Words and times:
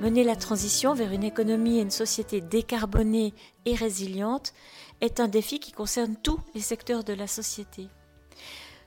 Mener 0.00 0.22
la 0.22 0.36
transition 0.36 0.94
vers 0.94 1.10
une 1.10 1.24
économie 1.24 1.78
et 1.78 1.82
une 1.82 1.90
société 1.90 2.40
décarbonée 2.40 3.34
et 3.64 3.74
résiliente 3.74 4.52
est 5.00 5.18
un 5.18 5.26
défi 5.26 5.58
qui 5.58 5.72
concerne 5.72 6.14
tous 6.22 6.38
les 6.54 6.60
secteurs 6.60 7.02
de 7.02 7.12
la 7.12 7.26
société. 7.26 7.88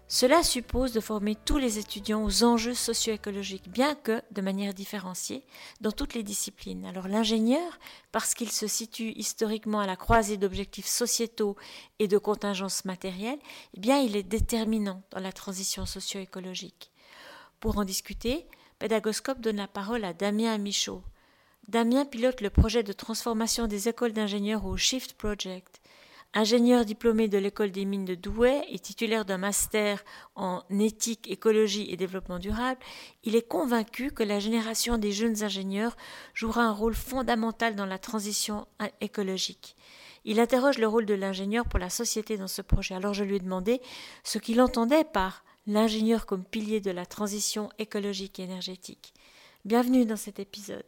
Cela 0.08 0.42
suppose 0.42 0.94
de 0.94 1.02
former 1.02 1.36
tous 1.36 1.58
les 1.58 1.80
étudiants 1.80 2.24
aux 2.24 2.44
enjeux 2.46 2.74
socio-écologiques, 2.74 3.70
bien 3.70 3.94
que 3.94 4.22
de 4.32 4.42
manière 4.42 4.74
différenciée, 4.74 5.46
dans 5.82 5.92
toutes 5.92 6.14
les 6.14 6.24
disciplines. 6.24 6.86
Alors 6.86 7.10
l'ingénieur, 7.10 7.78
parce 8.14 8.34
qu'il 8.34 8.52
se 8.52 8.68
situe 8.68 9.12
historiquement 9.18 9.82
à 9.82 9.88
la 9.88 9.98
croisée 9.98 10.38
d'objectifs 10.38 10.88
sociétaux 10.88 11.58
et 12.00 12.08
de 12.08 12.18
contingences 12.18 12.86
matérielles, 12.86 13.40
eh 13.76 13.80
bien 13.82 14.00
il 14.00 14.16
est 14.16 14.24
déterminant 14.24 15.02
dans 15.12 15.20
la 15.20 15.34
transition 15.34 15.86
socio-écologique. 15.86 16.92
Pour 17.60 17.78
en 17.78 17.84
discuter, 17.84 18.48
Pédagoscope 18.82 19.42
donne 19.42 19.58
la 19.58 19.68
parole 19.68 20.04
à 20.04 20.12
Damien 20.12 20.58
Michaud. 20.58 21.04
Damien 21.68 22.04
pilote 22.04 22.42
le 22.42 22.50
projet 22.50 22.82
de 22.82 22.94
transformation 22.94 23.68
des 23.68 23.88
écoles 23.88 24.12
d'ingénieurs 24.12 24.66
au 24.66 24.76
Shift 24.76 25.14
Project. 25.14 25.82
Ingénieur 26.34 26.84
diplômé 26.84 27.28
de 27.28 27.38
l'école 27.38 27.70
des 27.70 27.86
mines 27.86 28.06
de 28.06 28.16
Douai 28.16 28.64
et 28.70 28.80
titulaire 28.80 29.24
d'un 29.24 29.38
master 29.38 30.04
en 30.34 30.64
éthique, 30.72 31.30
écologie 31.30 31.92
et 31.92 31.96
développement 31.96 32.40
durable, 32.40 32.80
il 33.24 33.36
est 33.36 33.48
convaincu 33.48 34.10
que 34.10 34.24
la 34.24 34.40
génération 34.40 34.98
des 34.98 35.12
jeunes 35.12 35.44
ingénieurs 35.44 35.96
jouera 36.34 36.64
un 36.64 36.74
rôle 36.74 36.96
fondamental 36.96 37.76
dans 37.76 37.86
la 37.86 38.00
transition 38.00 38.66
écologique. 39.00 39.76
Il 40.26 40.40
interroge 40.40 40.80
le 40.80 40.88
rôle 40.88 41.06
de 41.06 41.14
l'ingénieur 41.14 41.68
pour 41.68 41.78
la 41.78 41.92
société 41.92 42.36
dans 42.36 42.48
ce 42.48 42.64
projet. 42.64 42.96
Alors 42.96 43.14
je 43.14 43.24
lui 43.24 43.36
ai 43.36 43.40
demandé 43.40 43.80
ce 44.24 44.40
qu'il 44.40 44.60
entendait 44.60 45.04
par 45.04 45.44
l'ingénieur 45.68 46.26
comme 46.26 46.44
pilier 46.44 46.82
de 46.82 46.92
la 46.92 47.06
transition 47.06 47.70
écologique 47.78 48.40
et 48.40 48.44
énergétique. 48.44 49.14
Bienvenue 49.64 50.06
dans 50.06 50.16
cet 50.16 50.40
épisode. 50.40 50.84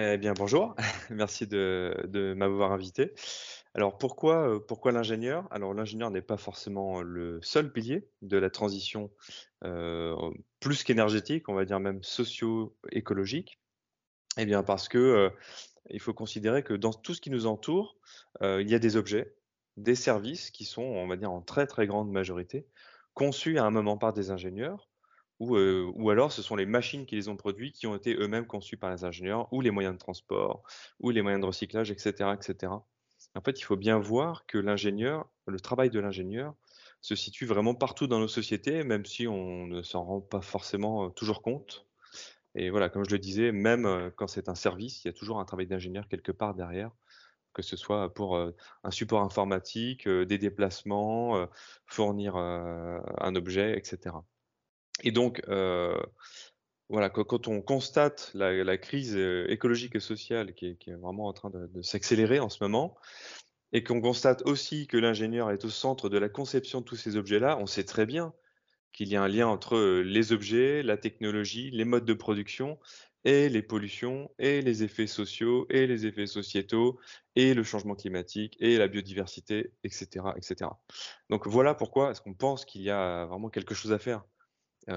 Eh 0.00 0.16
bien, 0.16 0.32
bonjour, 0.32 0.74
merci 1.10 1.46
de, 1.46 2.34
m'avoir 2.36 2.72
invité. 2.72 3.12
Alors, 3.74 3.98
pourquoi, 3.98 4.48
euh, 4.48 4.58
pourquoi 4.58 4.92
l'ingénieur? 4.92 5.46
Alors, 5.50 5.74
l'ingénieur 5.74 6.10
n'est 6.10 6.22
pas 6.22 6.36
forcément 6.36 7.02
le 7.02 7.40
seul 7.42 7.72
pilier 7.72 8.08
de 8.22 8.38
la 8.38 8.48
transition 8.48 9.10
euh, 9.64 10.16
plus 10.60 10.82
qu'énergétique, 10.84 11.48
on 11.48 11.54
va 11.54 11.64
dire 11.64 11.78
même 11.78 12.02
socio-écologique. 12.02 13.58
Eh 14.40 14.46
bien, 14.46 14.62
parce 14.62 14.88
que 14.88 14.98
euh, 14.98 15.30
il 15.90 16.00
faut 16.00 16.14
considérer 16.14 16.62
que 16.62 16.74
dans 16.74 16.92
tout 16.92 17.14
ce 17.14 17.20
qui 17.20 17.30
nous 17.30 17.46
entoure, 17.46 17.96
il 18.42 18.68
y 18.68 18.74
a 18.74 18.78
des 18.78 18.96
objets, 18.96 19.34
des 19.76 19.94
services 19.94 20.50
qui 20.50 20.64
sont, 20.64 20.82
on 20.82 21.06
va 21.06 21.16
dire, 21.16 21.30
en 21.30 21.40
très 21.42 21.66
très 21.66 21.86
grande 21.86 22.10
majorité, 22.10 22.66
conçus 23.14 23.58
à 23.58 23.64
un 23.64 23.70
moment 23.70 23.98
par 23.98 24.12
des 24.12 24.30
ingénieurs 24.30 24.88
ou, 25.40 25.56
ou 25.56 26.10
alors 26.10 26.32
ce 26.32 26.42
sont 26.42 26.56
les 26.56 26.66
machines 26.66 27.06
qui 27.06 27.14
les 27.14 27.28
ont 27.28 27.36
produits 27.36 27.72
qui 27.72 27.86
ont 27.86 27.96
été 27.96 28.14
eux-mêmes 28.14 28.46
conçus 28.46 28.76
par 28.76 28.90
les 28.90 29.04
ingénieurs, 29.04 29.52
ou 29.52 29.60
les 29.60 29.70
moyens 29.70 29.94
de 29.94 29.98
transport, 29.98 30.62
ou 31.00 31.10
les 31.10 31.22
moyens 31.22 31.40
de 31.40 31.46
recyclage, 31.46 31.90
etc. 31.90 32.30
etc. 32.34 32.72
En 33.34 33.40
fait, 33.40 33.60
il 33.60 33.62
faut 33.62 33.76
bien 33.76 33.98
voir 33.98 34.46
que 34.46 34.58
l'ingénieur, 34.58 35.28
le 35.46 35.60
travail 35.60 35.90
de 35.90 36.00
l'ingénieur, 36.00 36.54
se 37.00 37.14
situe 37.14 37.46
vraiment 37.46 37.74
partout 37.74 38.08
dans 38.08 38.18
nos 38.18 38.28
sociétés, 38.28 38.82
même 38.82 39.04
si 39.04 39.28
on 39.28 39.66
ne 39.66 39.82
s'en 39.82 40.04
rend 40.04 40.20
pas 40.20 40.40
forcément 40.40 41.10
toujours 41.10 41.42
compte. 41.42 41.87
Et 42.58 42.70
voilà, 42.70 42.88
comme 42.88 43.04
je 43.04 43.10
le 43.10 43.20
disais, 43.20 43.52
même 43.52 44.10
quand 44.16 44.26
c'est 44.26 44.48
un 44.48 44.56
service, 44.56 45.04
il 45.04 45.08
y 45.08 45.10
a 45.10 45.12
toujours 45.12 45.38
un 45.38 45.44
travail 45.44 45.68
d'ingénieur 45.68 46.08
quelque 46.08 46.32
part 46.32 46.54
derrière, 46.54 46.90
que 47.54 47.62
ce 47.62 47.76
soit 47.76 48.12
pour 48.12 48.36
un 48.36 48.90
support 48.90 49.22
informatique, 49.22 50.08
des 50.08 50.38
déplacements, 50.38 51.48
fournir 51.86 52.34
un 52.36 53.34
objet, 53.36 53.78
etc. 53.78 54.16
Et 55.04 55.12
donc, 55.12 55.40
voilà, 55.46 57.10
quand, 57.10 57.46
on 57.46 57.62
constate 57.62 58.32
la, 58.34 58.76
crise 58.76 59.16
écologique 59.16 59.94
et 59.94 60.00
sociale 60.00 60.52
qui 60.52 60.66
est, 60.66 60.94
vraiment 60.96 61.26
en 61.26 61.32
train 61.32 61.50
de, 61.50 61.80
s'accélérer 61.80 62.40
en 62.40 62.48
ce 62.48 62.64
moment, 62.64 62.96
et 63.72 63.84
qu'on 63.84 64.00
constate 64.00 64.42
aussi 64.46 64.88
que 64.88 64.96
l'ingénieur 64.96 65.52
est 65.52 65.64
au 65.64 65.70
centre 65.70 66.08
de 66.08 66.18
la 66.18 66.28
conception 66.28 66.80
de 66.80 66.86
tous 66.86 66.96
ces 66.96 67.16
objets-là, 67.16 67.56
on 67.60 67.66
sait 67.66 67.84
très 67.84 68.04
bien 68.04 68.32
qu'il 68.92 69.08
y 69.08 69.16
a 69.16 69.22
un 69.22 69.28
lien 69.28 69.46
entre 69.46 70.00
les 70.00 70.32
objets, 70.32 70.82
la 70.82 70.96
technologie, 70.96 71.70
les 71.70 71.84
modes 71.84 72.04
de 72.04 72.14
production 72.14 72.78
et 73.24 73.48
les 73.48 73.62
pollutions 73.62 74.30
et 74.38 74.62
les 74.62 74.82
effets 74.82 75.06
sociaux 75.06 75.66
et 75.70 75.86
les 75.86 76.06
effets 76.06 76.26
sociétaux 76.26 76.98
et 77.36 77.54
le 77.54 77.62
changement 77.62 77.94
climatique 77.94 78.56
et 78.60 78.78
la 78.78 78.88
biodiversité, 78.88 79.72
etc., 79.84 80.26
etc. 80.36 80.70
Donc 81.30 81.46
voilà 81.46 81.74
pourquoi 81.74 82.10
est-ce 82.10 82.20
qu'on 82.20 82.34
pense 82.34 82.64
qu'il 82.64 82.82
y 82.82 82.90
a 82.90 83.26
vraiment 83.26 83.50
quelque 83.50 83.74
chose 83.74 83.92
à 83.92 83.98
faire 83.98 84.24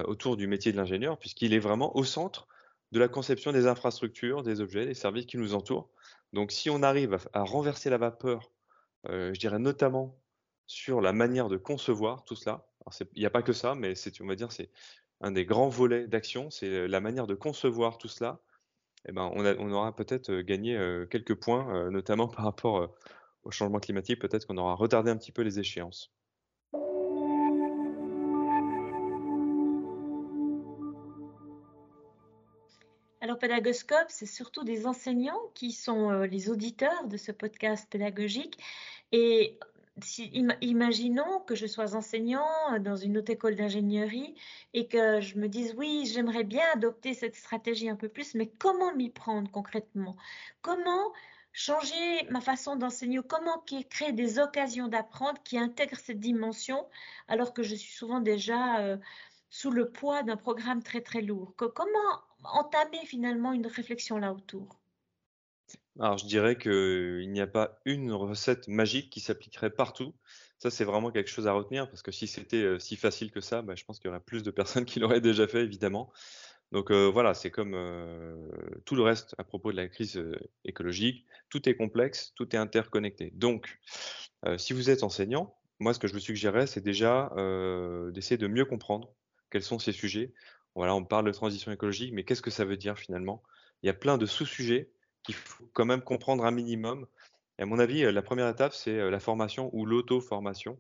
autour 0.06 0.38
du 0.38 0.47
métier 0.47 0.72
de 0.72 0.78
l'ingénieur, 0.78 1.19
puisqu'il 1.19 1.53
est 1.53 1.59
vraiment 1.59 1.97
au 1.97 2.06
centre 2.06 2.47
de 2.91 3.00
la 3.00 3.09
conception 3.09 3.52
des 3.52 3.68
infrastructures, 3.68 4.44
des 4.44 4.62
objets, 4.62 4.85
des 4.85 4.94
services 4.94 5.25
qui 5.25 5.38
nous 5.38 5.53
entourent. 5.53 5.90
Donc 6.34 6.52
si 6.52 6.69
on 6.69 6.81
arrive 6.84 7.18
à, 7.34 7.44
renverser 7.44 7.90
la 7.90 7.97
vapeur, 7.97 8.52
je 9.09 9.38
dirais 9.38 9.59
notamment 9.59 10.18
sur 10.68 11.02
la 11.02 11.12
manière 11.12 11.50
de 11.50 11.58
concevoir 11.58 12.23
tout 12.23 12.35
cela, 12.35 12.66
il 13.14 13.19
n'y 13.19 13.25
a 13.25 13.30
pas 13.30 13.42
que 13.42 13.53
ça, 13.53 13.75
mais 13.75 13.96
c'est, 13.96 14.22
on 14.22 14.28
va 14.28 14.36
dire, 14.36 14.52
c'est 14.52 14.69
un 15.22 15.31
des 15.31 15.46
grands 15.46 15.69
volets 15.69 16.08
d'action, 16.08 16.50
c'est 16.50 16.88
la 16.88 17.02
manière 17.02 17.28
de 17.28 17.36
concevoir 17.36 17.97
tout 17.97 18.08
cela. 18.08 18.40
Eh 19.08 19.12
ben, 19.12 19.31
on, 19.34 19.72
aura 19.72 19.96
peut-être 19.96 20.42
gagné 20.42 20.78
quelques 21.09 21.36
points, 21.36 21.90
notamment 21.90 22.28
par 22.28 22.46
rapport 22.46 22.96
au 23.44 23.52
changement 23.52 23.80
climatique. 23.80 24.20
Peut-être 24.20 24.46
qu'on 24.46 24.58
aura 24.58 24.75
retardé 24.75 25.09
un 25.09 25.18
petit 25.18 25.31
peu 25.31 25.41
les 25.41 25.59
échéances. 25.59 26.12
Alors, 33.24 33.38
Pédagoscope, 33.38 34.09
c'est 34.09 34.25
surtout 34.25 34.64
des 34.64 34.88
enseignants 34.88 35.40
qui 35.53 35.72
sont 35.72 36.22
les 36.22 36.50
auditeurs 36.50 37.08
de 37.08 37.18
ce 37.18 37.31
podcast 37.31 37.88
pédagogique. 37.90 38.58
Et 39.12 39.59
imaginons 40.62 41.40
que 41.42 41.56
je 41.56 41.68
sois 41.68 41.96
enseignant 41.96 42.46
dans 42.80 42.96
une 42.96 43.18
haute 43.18 43.30
école 43.30 43.56
d'ingénierie 43.56 44.36
et 44.74 44.88
que 44.88 45.22
je 45.22 45.38
me 45.38 45.48
dise 45.48 45.74
oui, 45.78 46.06
j'aimerais 46.06 46.44
bien 46.44 46.64
adopter 46.74 47.14
cette 47.14 47.36
stratégie 47.36 47.90
un 47.90 47.96
peu 47.96 48.10
plus, 48.10 48.36
mais 48.36 48.48
comment 48.48 48.94
m'y 48.96 49.10
prendre 49.10 49.50
concrètement? 49.52 50.16
Comment 50.62 51.12
changer 51.54 52.26
ma 52.30 52.42
façon 52.42 52.76
d'enseigner 52.76 53.20
Comment 53.28 53.64
créer 53.90 54.12
des 54.14 54.40
occasions 54.40 54.88
d'apprendre 54.88 55.42
qui 55.44 55.58
intègrent 55.58 56.00
cette 56.00 56.20
dimension 56.20 56.86
alors 57.28 57.54
que 57.54 57.64
je 57.64 57.76
suis 57.76 57.94
souvent 57.94 58.20
déjà 58.22 58.80
euh, 58.80 58.98
sous 59.50 59.72
le 59.72 59.92
poids 59.92 60.24
d'un 60.24 60.38
programme 60.38 60.84
très 60.84 61.02
très 61.02 61.22
lourd? 61.22 61.54
Comment 61.56 62.22
entamer 62.44 63.06
finalement 63.06 63.54
une 63.54 63.68
réflexion 63.68 64.18
là 64.18 64.34
autour? 64.34 64.81
Alors 66.00 66.18
je 66.18 66.25
dirais 66.25 66.57
qu'il 66.57 67.29
n'y 67.31 67.41
a 67.41 67.47
pas 67.47 67.79
une 67.85 68.12
recette 68.13 68.68
magique 68.68 69.09
qui 69.09 69.19
s'appliquerait 69.19 69.69
partout. 69.69 70.13
Ça, 70.59 70.69
c'est 70.69 70.84
vraiment 70.84 71.12
quelque 71.12 71.29
chose 71.29 71.47
à 71.47 71.53
retenir 71.53 71.90
parce 71.90 72.02
que 72.02 72.12
si 72.12 72.28
c'était 72.28 72.63
euh, 72.63 72.79
si 72.79 72.96
facile 72.96 73.31
que 73.31 73.41
ça, 73.41 73.62
bah, 73.62 73.74
je 73.75 73.84
pense 73.84 74.00
qu'il 74.00 74.07
y 74.07 74.09
aurait 74.09 74.19
plus 74.19 74.44
de 74.44 74.52
personnes 74.52 74.85
qui 74.85 75.00
l'auraient 75.00 75.22
déjà 75.22 75.47
fait, 75.47 75.63
évidemment. 75.63 76.12
Donc 76.72 76.91
euh, 76.91 77.09
voilà, 77.12 77.34
c'est 77.34 77.52
comme 77.52 77.74
euh, 77.74 78.35
tout 78.85 78.96
le 78.96 79.02
reste 79.02 79.35
à 79.38 79.44
propos 79.44 79.72
de 79.72 79.78
la 79.78 79.88
crise 79.90 80.24
écologique. 80.63 81.25
Tout 81.50 81.68
est 81.68 81.75
complexe, 81.75 82.34
tout 82.35 82.56
est 82.56 82.59
interconnecté. 82.59 83.31
Donc, 83.34 83.79
si 84.58 84.73
vous 84.73 84.90
êtes 84.90 85.03
enseignant, 85.03 85.56
moi, 85.79 85.94
ce 85.94 86.00
que 86.00 86.08
je 86.08 86.13
vous 86.13 86.19
suggérerais, 86.19 86.66
c'est 86.66 86.81
déjà 86.81 87.29
d'essayer 88.13 88.38
de 88.38 88.47
mieux 88.47 88.66
comprendre 88.66 89.13
quels 89.52 89.62
sont 89.62 89.78
ces 89.78 89.91
sujets 89.91 90.34
voilà, 90.75 90.96
on 90.96 91.03
parle 91.03 91.25
de 91.25 91.31
transition 91.31 91.72
écologique, 91.72 92.13
mais 92.13 92.23
qu'est-ce 92.23 92.41
que 92.41 92.52
ça 92.52 92.66
veut 92.66 92.78
dire 92.78 92.97
finalement? 92.97 93.44
Il 93.84 93.88
y 93.88 93.90
a 93.90 93.94
plein 93.94 94.18
de 94.18 94.25
sous-sujets 94.25 94.90
qu'il 95.24 95.36
faut 95.36 95.70
quand 95.74 95.86
même 95.86 96.02
comprendre 96.02 96.46
un 96.46 96.52
minimum. 96.52 97.06
Et 97.59 97.64
à 97.64 97.66
mon 97.66 97.80
avis, 97.80 98.04
euh, 98.04 98.12
la 98.12 98.22
première 98.22 98.50
étape, 98.50 98.74
c'est 98.74 98.98
euh, 98.98 99.09
la 99.09 99.20
formation 99.20 99.70
ou 99.73 99.85
l'auto-formation 99.85 100.79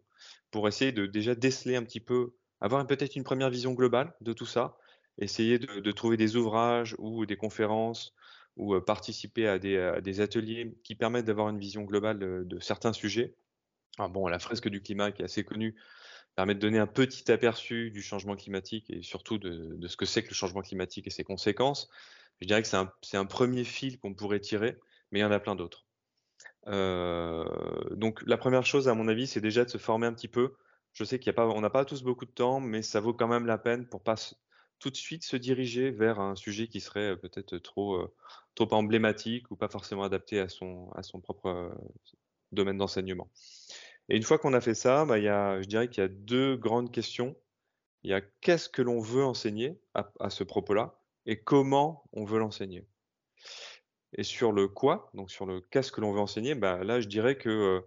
pour 0.51 0.67
essayer 0.67 0.91
de 0.91 1.05
déjà 1.05 1.35
déceler 1.35 1.75
un 1.75 1.83
petit 1.83 1.99
peu, 1.99 2.33
avoir 2.59 2.85
peut-être 2.85 3.15
une 3.15 3.23
première 3.23 3.49
vision 3.49 3.73
globale 3.73 4.13
de 4.21 4.33
tout 4.33 4.45
ça, 4.45 4.77
essayer 5.17 5.59
de, 5.59 5.91
trouver 5.91 6.17
des 6.17 6.35
ouvrages 6.35 6.95
ou 6.99 7.25
des 7.25 7.37
conférences 7.37 8.13
ou 8.57 8.75
euh, 8.75 8.81
participer 8.81 9.47
à 9.47 9.59
des, 9.59 10.21
ateliers 10.21 10.75
qui 10.83 10.95
permettent 10.95 11.25
d'avoir 11.25 11.49
une 11.49 11.59
vision 11.59 11.83
globale 11.83 12.19
de, 12.19 12.59
certains 12.59 12.93
sujets. 12.93 13.35
Ah 13.97 14.07
bon, 14.07 14.27
la 14.27 14.39
fresque 14.39 14.69
du 14.69 14.81
climat 14.81 15.11
qui 15.11 15.21
est 15.21 15.25
assez 15.25 15.43
connue, 15.43 15.75
permet 16.35 16.55
de 16.55 16.59
donner 16.59 16.79
un 16.79 16.87
petit 16.87 17.31
aperçu 17.31 17.91
du 17.91 18.01
changement 18.01 18.35
climatique 18.35 18.89
et 18.89 19.01
surtout 19.01 19.37
de, 19.37 19.87
ce 19.87 19.97
que 19.97 20.05
c'est 20.05 20.23
que 20.23 20.29
le 20.29 20.35
changement 20.35 20.61
climatique 20.61 21.07
et 21.07 21.09
ses 21.09 21.23
conséquences. 21.23 21.89
Je 22.39 22.47
dirais 22.47 22.61
que 22.61 22.67
c'est 22.67 23.17
un, 23.17 23.25
premier 23.25 23.63
fil 23.63 23.99
qu'on 23.99 24.13
pourrait 24.13 24.39
tirer, 24.39 24.79
mais 25.11 25.19
il 25.19 25.21
y 25.21 25.25
en 25.25 25.31
a 25.31 25.39
plein 25.39 25.55
d'autres. 25.55 25.85
Euh, 26.67 27.45
donc 27.91 28.21
la 28.25 28.37
première 28.37 28.65
chose, 28.65 28.87
à 28.87 28.93
mon 28.93 29.07
avis, 29.07 29.27
c'est 29.27 29.41
déjà 29.41 29.65
de 29.65 29.69
se 29.69 29.77
former 29.77 30.07
un 30.07 30.13
petit 30.13 30.27
peu. 30.27 30.55
Je 30.93 31.03
sais 31.03 31.19
qu'on 31.19 31.61
n'a 31.61 31.69
pas 31.69 31.85
tous 31.85 32.01
beaucoup 32.01 32.25
de 32.25 32.31
temps, 32.31 32.59
mais 32.59 32.81
ça 32.81 32.99
vaut 32.99 33.13
quand 33.13 33.27
même 33.27 33.45
la 33.45 33.57
peine 33.57 33.87
pour 33.87 34.01
pas 34.01 34.15
tout 34.79 34.89
de 34.89 34.97
suite 34.97 35.23
se 35.23 35.37
diriger 35.37 35.91
vers 35.91 36.19
un 36.19 36.35
sujet 36.35 36.67
qui 36.67 36.81
serait 36.81 37.11
euh, 37.11 37.15
peut-être 37.15 37.57
trop, 37.59 37.95
euh, 37.95 38.13
trop 38.55 38.73
emblématique 38.73 39.51
ou 39.51 39.55
pas 39.55 39.67
forcément 39.67 40.03
adapté 40.03 40.39
à 40.39 40.49
son 40.49 40.89
propre 41.21 41.71
domaine 42.51 42.77
d'enseignement. 42.77 43.29
Et 44.11 44.17
une 44.17 44.23
fois 44.23 44.37
qu'on 44.37 44.51
a 44.51 44.59
fait 44.59 44.73
ça, 44.73 45.05
bah, 45.05 45.19
y 45.19 45.29
a, 45.29 45.61
je 45.61 45.67
dirais 45.67 45.87
qu'il 45.87 46.01
y 46.01 46.05
a 46.05 46.09
deux 46.09 46.57
grandes 46.57 46.91
questions. 46.91 47.33
Il 48.03 48.11
y 48.11 48.13
a 48.13 48.19
qu'est-ce 48.19 48.67
que 48.67 48.81
l'on 48.81 48.99
veut 48.99 49.23
enseigner 49.23 49.79
à, 49.93 50.29
ce 50.29 50.43
propos-là 50.43 50.99
et 51.25 51.39
comment 51.41 52.03
on 52.11 52.25
veut 52.25 52.37
l'enseigner. 52.37 52.85
Et 54.17 54.23
sur 54.23 54.51
le 54.51 54.67
quoi, 54.67 55.09
donc 55.13 55.31
sur 55.31 55.45
le 55.45 55.61
qu'est-ce 55.61 55.93
que 55.93 56.01
l'on 56.01 56.11
veut 56.11 56.19
enseigner, 56.19 56.55
bah, 56.55 56.83
là 56.83 56.99
je 56.99 57.07
dirais 57.07 57.37
que 57.37 57.47
euh, 57.47 57.81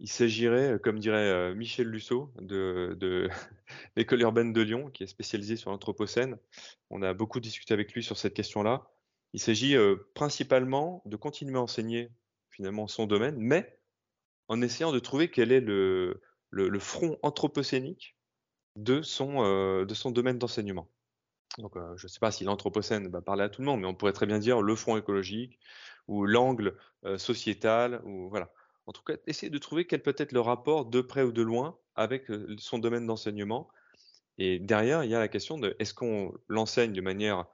il 0.00 0.10
s'agirait, 0.10 0.72
euh, 0.72 0.78
comme 0.78 0.98
dirait 0.98 1.30
euh, 1.30 1.54
Michel 1.54 1.86
Lusso 1.86 2.30
de, 2.42 2.94
de 3.00 3.30
l'école 3.96 4.20
urbaine 4.20 4.52
de 4.52 4.60
Lyon, 4.60 4.90
qui 4.90 5.04
est 5.04 5.06
spécialisée 5.06 5.56
sur 5.56 5.70
l'anthropocène. 5.70 6.36
On 6.90 7.00
a 7.00 7.14
beaucoup 7.14 7.40
discuté 7.40 7.72
avec 7.72 7.94
lui 7.94 8.02
sur 8.02 8.18
cette 8.18 8.34
question-là. 8.34 8.86
Il 9.32 9.40
s'agit 9.40 9.76
principalement 10.14 11.02
de 11.06 11.16
continuer 11.16 11.56
à 11.56 11.62
enseigner 11.62 12.10
finalement 12.50 12.86
son 12.86 13.06
domaine, 13.06 13.36
mais 13.38 13.77
en 14.48 14.62
essayant 14.62 14.92
de 14.92 14.98
trouver 14.98 15.30
quel 15.30 15.52
est 15.52 15.60
le, 15.60 16.20
front 16.78 17.18
anthropocénique 17.22 18.16
de 18.76 19.02
son, 19.02 19.44
euh, 19.44 19.84
de 19.84 19.94
son 19.94 20.10
domaine 20.10 20.38
d'enseignement. 20.38 20.88
Donc, 21.58 21.76
euh, 21.76 21.96
je 21.96 22.06
ne 22.06 22.08
sais 22.08 22.20
pas 22.20 22.30
si 22.30 22.44
l'anthropocène 22.44 23.08
va 23.08 23.20
parler 23.20 23.44
à 23.44 23.48
tout 23.48 23.60
le 23.60 23.66
monde, 23.66 23.80
mais 23.80 23.86
on 23.86 23.94
pourrait 23.94 24.12
très 24.12 24.26
bien 24.26 24.38
dire 24.38 24.62
le 24.62 24.74
front 24.76 24.96
écologique 24.96 25.58
ou 26.06 26.24
l'angle 26.24 26.76
euh, 27.04 27.18
sociétal, 27.18 28.00
ou 28.04 28.28
voilà. 28.28 28.52
En 28.86 28.92
tout 28.92 29.02
cas, 29.02 29.14
essayer 29.26 29.50
de 29.50 29.58
trouver 29.58 29.86
quel 29.86 30.02
peut 30.02 30.14
être 30.16 30.32
le 30.32 30.40
rapport 30.40 30.86
de 30.86 31.00
près 31.02 31.22
ou 31.22 31.32
de 31.32 31.42
loin 31.42 31.76
avec 31.94 32.28
son 32.56 32.78
domaine 32.78 33.06
d'enseignement. 33.06 33.68
Et 34.38 34.58
derrière, 34.58 35.04
il 35.04 35.10
y 35.10 35.14
a 35.14 35.18
la 35.18 35.28
question 35.28 35.58
de 35.58 35.76
est-ce 35.78 35.92
qu'on 35.92 36.32
l'enseigne 36.48 36.94
de 36.94 37.02
manière 37.02 37.44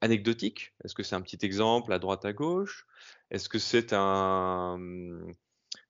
anecdotique? 0.00 0.72
Est-ce 0.82 0.96
que 0.96 1.04
c'est 1.04 1.14
un 1.14 1.20
petit 1.20 1.38
exemple 1.42 1.92
à 1.92 2.00
droite 2.00 2.24
à 2.24 2.32
gauche? 2.32 2.88
Est-ce 3.30 3.48
que 3.48 3.60
c'est 3.60 3.92
un 3.92 4.80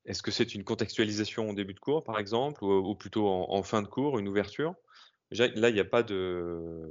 est-ce 0.06 0.22
que 0.22 0.30
c'est 0.30 0.54
une 0.54 0.64
contextualisation 0.64 1.50
au 1.50 1.54
début 1.54 1.74
de 1.74 1.80
cours, 1.80 2.04
par 2.04 2.18
exemple, 2.18 2.62
ou, 2.64 2.94
plutôt 2.94 3.26
en, 3.28 3.62
fin 3.62 3.82
de 3.82 3.86
cours, 3.86 4.18
une 4.18 4.28
ouverture? 4.28 4.74
Là, 5.30 5.68
il 5.68 5.74
n'y 5.74 5.80
a 5.80 5.84
pas 5.84 6.02
de, 6.02 6.86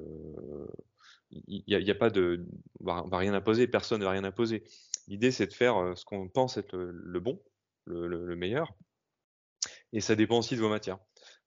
a, 1.71 1.95
pas 1.95 2.10
de, 2.10 2.45
on 2.80 3.07
va 3.07 3.18
rien 3.18 3.33
imposer, 3.33 3.68
personne 3.68 4.00
ne 4.00 4.06
va 4.06 4.12
rien 4.12 4.24
imposer. 4.24 4.63
L'idée, 5.07 5.31
c'est 5.31 5.48
de 5.48 5.54
faire 5.54 5.77
euh, 5.77 5.95
ce 5.95 6.06
qu'on 6.06 6.27
pense 6.27 6.57
être 6.57 6.75
le, 6.75 7.19
bon, 7.19 7.42
le, 7.86 8.36
meilleur, 8.36 8.74
et 9.92 10.01
ça 10.01 10.15
dépend 10.15 10.39
aussi 10.39 10.56
de 10.56 10.62
vos 10.62 10.69
matières. 10.69 10.98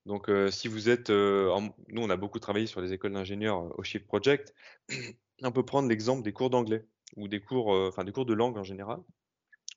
Donc, 0.05 0.29
euh, 0.29 0.53
si 0.53 0.69
vous 0.69 0.89
êtes, 0.89 1.11
euh, 1.11 1.51
nous, 1.89 2.03
on 2.03 2.11
a 2.11 2.17
beaucoup 2.17 2.39
travaillé 2.39 2.67
sur 2.67 2.81
les 2.81 2.93
écoles 2.93 3.13
d'ingénieurs 3.13 3.77
au 3.77 3.83
Shift 3.83 4.07
Project. 4.07 4.55
on 5.43 5.51
peut 5.51 5.65
prendre 5.65 5.89
l'exemple 5.89 6.23
des 6.23 6.33
cours 6.33 6.51
d'anglais 6.51 6.87
ou 7.17 7.27
des 7.27 7.41
cours, 7.41 7.69
enfin 7.69 8.05
des 8.05 8.13
cours 8.13 8.27
de 8.27 8.35
langue 8.35 8.57
en 8.57 8.63
général 8.63 9.01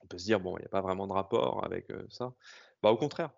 on 0.02 0.08
peut 0.08 0.18
se 0.18 0.26
dire, 0.26 0.40
bon, 0.40 0.58
il 0.58 0.62
n'y 0.62 0.66
a 0.66 0.70
pas 0.70 0.82
vraiment 0.82 1.08
de 1.08 1.14
rapport 1.14 1.64
avec 1.66 1.88
ça. 2.10 2.34
Bah, 2.82 2.92
au 2.92 2.98
contraire, 2.98 3.32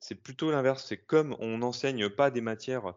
c'est 0.00 0.14
plutôt 0.14 0.50
l'inverse. 0.50 0.84
C'est 0.86 0.98
comme 0.98 1.36
on 1.40 1.58
n'enseigne 1.58 2.08
pas 2.10 2.30
des 2.30 2.40
matières 2.40 2.94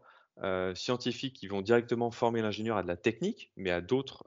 scientifiques 0.73 1.35
qui 1.35 1.47
vont 1.47 1.61
directement 1.61 2.09
former 2.09 2.41
l'ingénieur 2.41 2.77
à 2.77 2.83
de 2.83 2.87
la 2.87 2.97
technique, 2.97 3.51
mais 3.55 3.69
à 3.71 3.81
d'autres 3.81 4.23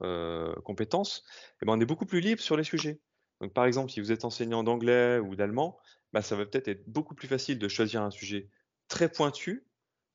compétences, 0.62 1.24
eh 1.62 1.66
ben, 1.66 1.72
on 1.72 1.80
est 1.80 1.86
beaucoup 1.86 2.06
plus 2.06 2.20
libre 2.20 2.40
sur 2.40 2.56
les 2.56 2.64
sujets. 2.64 3.00
Donc, 3.40 3.52
par 3.52 3.64
exemple, 3.64 3.90
si 3.90 4.00
vous 4.00 4.12
êtes 4.12 4.24
enseignant 4.24 4.62
d'anglais 4.62 5.18
ou 5.18 5.34
d'allemand, 5.34 5.78
bah, 6.12 6.22
ça 6.22 6.36
va 6.36 6.46
peut-être 6.46 6.68
être 6.68 6.88
beaucoup 6.88 7.14
plus 7.14 7.26
facile 7.26 7.58
de 7.58 7.68
choisir 7.68 8.02
un 8.02 8.10
sujet 8.10 8.48
très 8.88 9.10
pointu. 9.10 9.66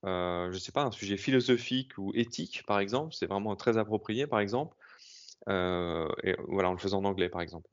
je 0.04 0.48
ne 0.54 0.58
sais 0.58 0.72
pas, 0.72 0.84
un 0.84 0.92
sujet 0.92 1.18
philosophique 1.18 1.98
ou 1.98 2.14
éthique, 2.16 2.64
par 2.66 2.80
exemple, 2.80 3.14
c'est 3.14 3.28
vraiment 3.28 3.56
très 3.58 3.78
approprié, 3.78 4.26
par 4.26 4.40
exemple. 4.40 4.78
et 5.48 6.36
voilà, 6.48 6.70
en 6.70 6.74
le 6.74 6.78
faisant 6.80 7.00
en 7.00 7.06
anglais, 7.06 7.30
par 7.30 7.42
exemple. 7.42 7.70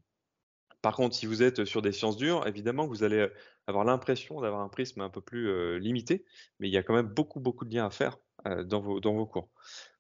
Par 0.87 0.95
contre, 0.95 1.17
si 1.17 1.27
vous 1.27 1.43
êtes 1.43 1.65
sur 1.65 1.83
des 1.83 1.91
sciences 1.91 2.17
dures, 2.17 2.47
évidemment, 2.47 2.87
vous 2.87 3.03
allez 3.03 3.29
avoir 3.67 3.85
l'impression 3.85 4.41
d'avoir 4.41 4.61
un 4.63 4.69
prisme 4.69 5.01
un 5.01 5.11
peu 5.11 5.21
plus 5.21 5.81
limité, 5.81 6.25
mais 6.61 6.69
il 6.69 6.73
y 6.73 6.77
a 6.77 6.85
quand 6.85 6.95
même 6.95 7.09
beaucoup, 7.09 7.41
beaucoup 7.41 7.65
de 7.65 7.75
liens 7.75 7.87
à 7.87 7.91
faire 7.91 8.19
dans, 8.45 8.81
vos, 8.81 9.01
dans 9.01 9.13
vos 9.13 9.27
cours. 9.27 9.51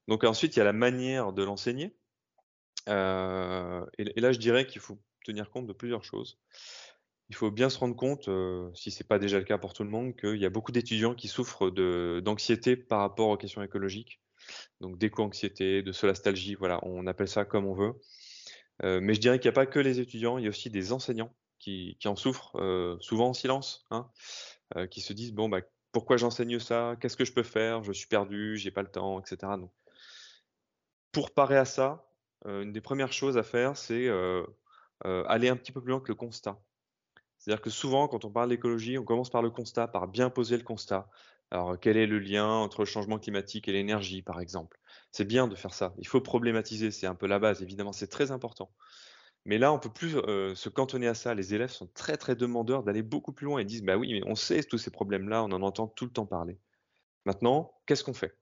Donc 0.06 0.22
ensuite, 0.22 0.54
il 0.54 0.60
y 0.60 0.62
a 0.62 0.64
la 0.64 0.72
manière 0.72 1.32
de 1.32 1.42
l'enseigner. 1.42 1.96
et, 2.86 2.90
là, 2.92 4.30
je 4.30 4.38
dirais 4.38 4.64
qu'il 4.68 4.80
faut 4.80 4.96
tenir 5.24 5.50
compte 5.50 5.66
de 5.66 5.72
plusieurs 5.72 6.04
choses. 6.04 6.38
Il 7.30 7.34
faut 7.34 7.50
bien 7.50 7.68
se 7.68 7.80
rendre 7.80 7.96
compte, 7.96 8.30
si 8.76 8.92
ce 8.92 9.02
n'est 9.02 9.08
pas 9.08 9.18
déjà 9.18 9.40
le 9.40 9.44
cas 9.44 9.58
pour 9.58 9.72
tout 9.72 9.82
le 9.82 9.90
monde, 9.90 10.14
qu'il 10.14 10.36
y 10.36 10.46
a 10.46 10.50
beaucoup 10.50 10.70
d'étudiants 10.70 11.16
qui 11.16 11.26
souffrent 11.26 11.68
d'anxiété 12.20 12.76
par 12.76 13.00
rapport 13.00 13.30
aux 13.30 13.36
questions 13.36 13.64
écologiques. 13.64 14.20
Donc 14.80 14.98
d'éco-anxiété, 14.98 15.82
de 15.82 15.90
solastalgie, 15.90 16.54
voilà, 16.54 16.78
on 16.84 17.08
appelle 17.08 17.26
ça 17.26 17.44
comme 17.44 17.66
on 17.66 17.74
veut. 17.74 17.94
Euh, 18.84 19.00
mais 19.00 19.14
je 19.14 19.20
dirais 19.20 19.38
qu'il 19.38 19.48
n'y 19.48 19.54
a 19.54 19.60
pas 19.60 19.66
que 19.66 19.78
les 19.78 20.00
étudiants, 20.00 20.38
il 20.38 20.44
y 20.44 20.46
a 20.46 20.50
aussi 20.50 20.70
des 20.70 20.92
enseignants 20.92 21.34
qui, 21.58 21.96
en 22.04 22.16
souffrent, 22.16 22.56
euh, 22.56 22.96
souvent 23.00 23.28
en 23.28 23.34
silence, 23.34 23.86
hein, 23.90 24.10
euh, 24.76 24.86
qui 24.86 25.00
se 25.00 25.12
disent 25.12 25.32
bon 25.32 25.48
bah 25.48 25.60
pourquoi 25.92 26.16
j'enseigne 26.18 26.58
ça? 26.58 26.96
Qu'est-ce 27.00 27.16
que 27.16 27.24
je 27.24 27.32
peux 27.32 27.42
faire? 27.42 27.82
Je 27.82 27.92
suis 27.92 28.06
perdu, 28.06 28.56
j'ai 28.58 28.70
pas 28.70 28.82
le 28.82 28.90
temps, 28.90 29.18
etc. 29.20 29.56
Donc, 29.58 29.72
pour 31.10 31.32
parer 31.32 31.56
à 31.56 31.64
ça, 31.64 32.10
une 32.44 32.72
des 32.72 32.82
premières 32.82 33.12
choses 33.12 33.38
à 33.38 33.42
faire, 33.42 33.78
c'est 33.78 34.10
aller 35.02 35.48
un 35.48 35.56
petit 35.56 35.72
peu 35.72 35.80
plus 35.80 35.90
loin 35.92 36.00
que 36.00 36.08
le 36.08 36.14
constat. 36.14 36.60
C'est-à-dire 37.46 37.62
que 37.62 37.70
souvent, 37.70 38.08
quand 38.08 38.24
on 38.24 38.30
parle 38.32 38.48
d'écologie, 38.48 38.98
on 38.98 39.04
commence 39.04 39.30
par 39.30 39.40
le 39.40 39.50
constat, 39.50 39.86
par 39.86 40.08
bien 40.08 40.30
poser 40.30 40.56
le 40.56 40.64
constat. 40.64 41.08
Alors, 41.52 41.78
quel 41.78 41.96
est 41.96 42.08
le 42.08 42.18
lien 42.18 42.44
entre 42.44 42.80
le 42.80 42.86
changement 42.86 43.20
climatique 43.20 43.68
et 43.68 43.72
l'énergie, 43.72 44.20
par 44.20 44.40
exemple? 44.40 44.80
C'est 45.12 45.24
bien 45.24 45.46
de 45.46 45.54
faire 45.54 45.72
ça. 45.72 45.94
Il 45.98 46.08
faut 46.08 46.20
problématiser, 46.20 46.90
c'est 46.90 47.06
un 47.06 47.14
peu 47.14 47.28
la 47.28 47.38
base, 47.38 47.62
évidemment, 47.62 47.92
c'est 47.92 48.08
très 48.08 48.32
important. 48.32 48.72
Mais 49.44 49.58
là, 49.58 49.72
on 49.72 49.78
peut 49.78 49.92
plus 49.92 50.16
euh, 50.16 50.56
se 50.56 50.68
cantonner 50.68 51.06
à 51.06 51.14
ça. 51.14 51.34
Les 51.34 51.54
élèves 51.54 51.70
sont 51.70 51.86
très 51.94 52.16
très 52.16 52.34
demandeurs 52.34 52.82
d'aller 52.82 53.02
beaucoup 53.02 53.32
plus 53.32 53.44
loin 53.44 53.60
et 53.60 53.64
disent 53.64 53.84
bah 53.84 53.96
oui, 53.96 54.12
mais 54.12 54.22
on 54.26 54.34
sait 54.34 54.64
tous 54.64 54.78
ces 54.78 54.90
problèmes-là, 54.90 55.44
on 55.44 55.52
en 55.52 55.62
entend 55.62 55.86
tout 55.86 56.06
le 56.06 56.10
temps 56.10 56.26
parler. 56.26 56.58
Maintenant, 57.26 57.74
qu'est-ce 57.86 58.02
qu'on 58.02 58.12
fait? 58.12 58.36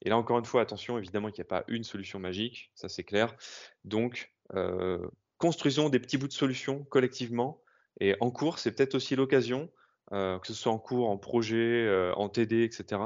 Et 0.00 0.08
là, 0.08 0.16
encore 0.16 0.38
une 0.38 0.46
fois, 0.46 0.62
attention, 0.62 0.96
évidemment 0.96 1.28
qu'il 1.30 1.42
n'y 1.42 1.46
a 1.46 1.60
pas 1.60 1.64
une 1.68 1.84
solution 1.84 2.18
magique, 2.18 2.72
ça 2.74 2.88
c'est 2.88 3.04
clair. 3.04 3.36
Donc, 3.84 4.32
euh, 4.54 5.06
construisons 5.36 5.90
des 5.90 6.00
petits 6.00 6.16
bouts 6.16 6.28
de 6.28 6.32
solutions 6.32 6.84
collectivement. 6.84 7.62
Et 8.00 8.16
en 8.20 8.30
cours, 8.30 8.58
c'est 8.58 8.72
peut-être 8.72 8.94
aussi 8.94 9.16
l'occasion, 9.16 9.70
euh, 10.12 10.38
que 10.38 10.46
ce 10.46 10.54
soit 10.54 10.72
en 10.72 10.78
cours, 10.78 11.08
en 11.10 11.18
projet, 11.18 12.12
en 12.16 12.28
TD, 12.28 12.64
etc., 12.64 13.02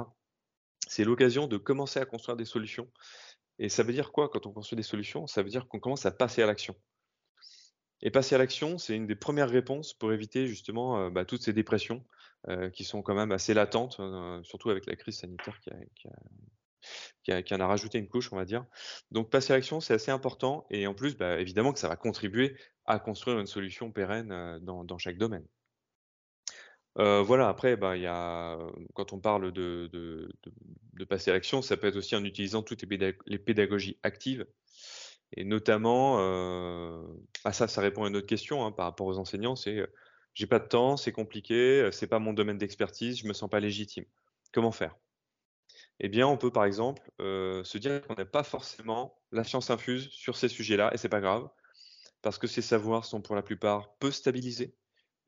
c'est 0.86 1.04
l'occasion 1.04 1.46
de 1.46 1.56
commencer 1.56 1.98
à 1.98 2.04
construire 2.04 2.36
des 2.36 2.44
solutions. 2.44 2.88
Et 3.58 3.68
ça 3.68 3.82
veut 3.82 3.92
dire 3.92 4.12
quoi 4.12 4.28
quand 4.28 4.46
on 4.46 4.52
construit 4.52 4.76
des 4.76 4.82
solutions? 4.82 5.26
Ça 5.26 5.42
veut 5.42 5.48
dire 5.48 5.66
qu'on 5.68 5.80
commence 5.80 6.06
à 6.06 6.10
passer 6.10 6.42
à 6.42 6.46
l'action. 6.46 6.76
Et 8.02 8.10
passer 8.10 8.34
à 8.34 8.38
l'action, 8.38 8.76
c'est 8.76 8.94
une 8.94 9.06
des 9.06 9.14
premières 9.14 9.48
réponses 9.48 9.94
pour 9.94 10.12
éviter 10.12 10.46
justement 10.46 10.98
euh, 10.98 11.10
bah, 11.10 11.24
toutes 11.24 11.42
ces 11.42 11.52
dépressions 11.52 12.04
euh, 12.48 12.68
qui 12.68 12.84
sont 12.84 13.00
quand 13.00 13.14
même 13.14 13.32
assez 13.32 13.54
latentes, 13.54 13.96
euh, 14.00 14.42
surtout 14.42 14.70
avec 14.70 14.86
la 14.86 14.96
crise 14.96 15.18
sanitaire 15.18 15.58
qui, 15.60 15.70
en 17.28 17.60
a 17.60 17.66
rajouté 17.66 17.98
une 17.98 18.08
couche, 18.08 18.32
on 18.32 18.36
va 18.36 18.44
dire. 18.44 18.64
Donc 19.10 19.30
passer 19.30 19.52
à 19.52 19.56
l'action, 19.56 19.80
c'est 19.80 19.94
assez 19.94 20.10
important. 20.10 20.66
Et 20.70 20.86
en 20.86 20.94
plus, 20.94 21.16
bah, 21.16 21.40
évidemment 21.40 21.72
que 21.72 21.78
ça 21.78 21.88
va 21.88 21.96
contribuer 21.96 22.56
à 22.86 22.98
construire 22.98 23.38
une 23.40 23.46
solution 23.46 23.90
pérenne 23.92 24.58
dans 24.62 24.98
chaque 24.98 25.18
domaine. 25.18 25.46
Euh, 26.98 27.22
voilà, 27.22 27.48
après, 27.48 27.76
bah, 27.76 27.96
y 27.96 28.06
a, 28.06 28.58
quand 28.94 29.12
on 29.12 29.20
parle 29.20 29.52
de, 29.52 29.88
de, 29.92 31.04
passer 31.04 31.30
à 31.30 31.34
l'action, 31.34 31.60
ça 31.62 31.76
peut 31.76 31.88
être 31.88 31.96
aussi 31.96 32.14
en 32.16 32.24
utilisant 32.24 32.62
toutes 32.62 32.82
les, 32.82 33.38
pédagogies 33.38 33.98
actives. 34.02 34.46
Et 35.36 35.44
notamment, 35.44 36.18
euh, 36.20 37.02
ah, 37.44 37.52
ça, 37.52 37.66
ça 37.68 37.80
répond 37.80 38.04
à 38.04 38.08
une 38.08 38.16
autre 38.16 38.26
question 38.26 38.64
hein, 38.64 38.72
par 38.72 38.86
rapport 38.86 39.06
aux 39.06 39.18
enseignants, 39.18 39.56
c'est 39.56 39.78
euh, 39.78 39.86
j'ai 40.34 40.46
pas 40.46 40.58
de 40.60 40.68
temps, 40.68 40.96
c'est 40.96 41.12
compliqué, 41.12 41.88
c'est 41.92 42.06
pas 42.08 42.18
mon 42.18 42.32
domaine 42.32 42.58
d'expertise, 42.58 43.18
je 43.18 43.26
me 43.28 43.32
sens 43.32 43.50
pas 43.50 43.60
légitime. 43.60 44.04
Comment 44.52 44.72
faire? 44.72 44.96
Eh 46.00 46.08
bien, 46.08 46.26
on 46.26 46.36
peut 46.36 46.50
par 46.50 46.64
exemple 46.64 47.02
se 47.18 47.78
dire 47.78 48.02
qu'on 48.02 48.14
n'a 48.14 48.24
pas 48.24 48.42
forcément 48.42 49.18
la 49.32 49.44
science 49.44 49.70
infuse 49.70 50.08
sur 50.10 50.36
ces 50.36 50.48
sujets-là, 50.48 50.90
et 50.92 50.96
c'est 50.96 51.08
pas 51.08 51.20
grave, 51.20 51.48
parce 52.22 52.38
que 52.38 52.46
ces 52.46 52.62
savoirs 52.62 53.04
sont 53.04 53.22
pour 53.22 53.34
la 53.36 53.42
plupart 53.42 53.96
peu 53.98 54.10
stabilisés 54.10 54.74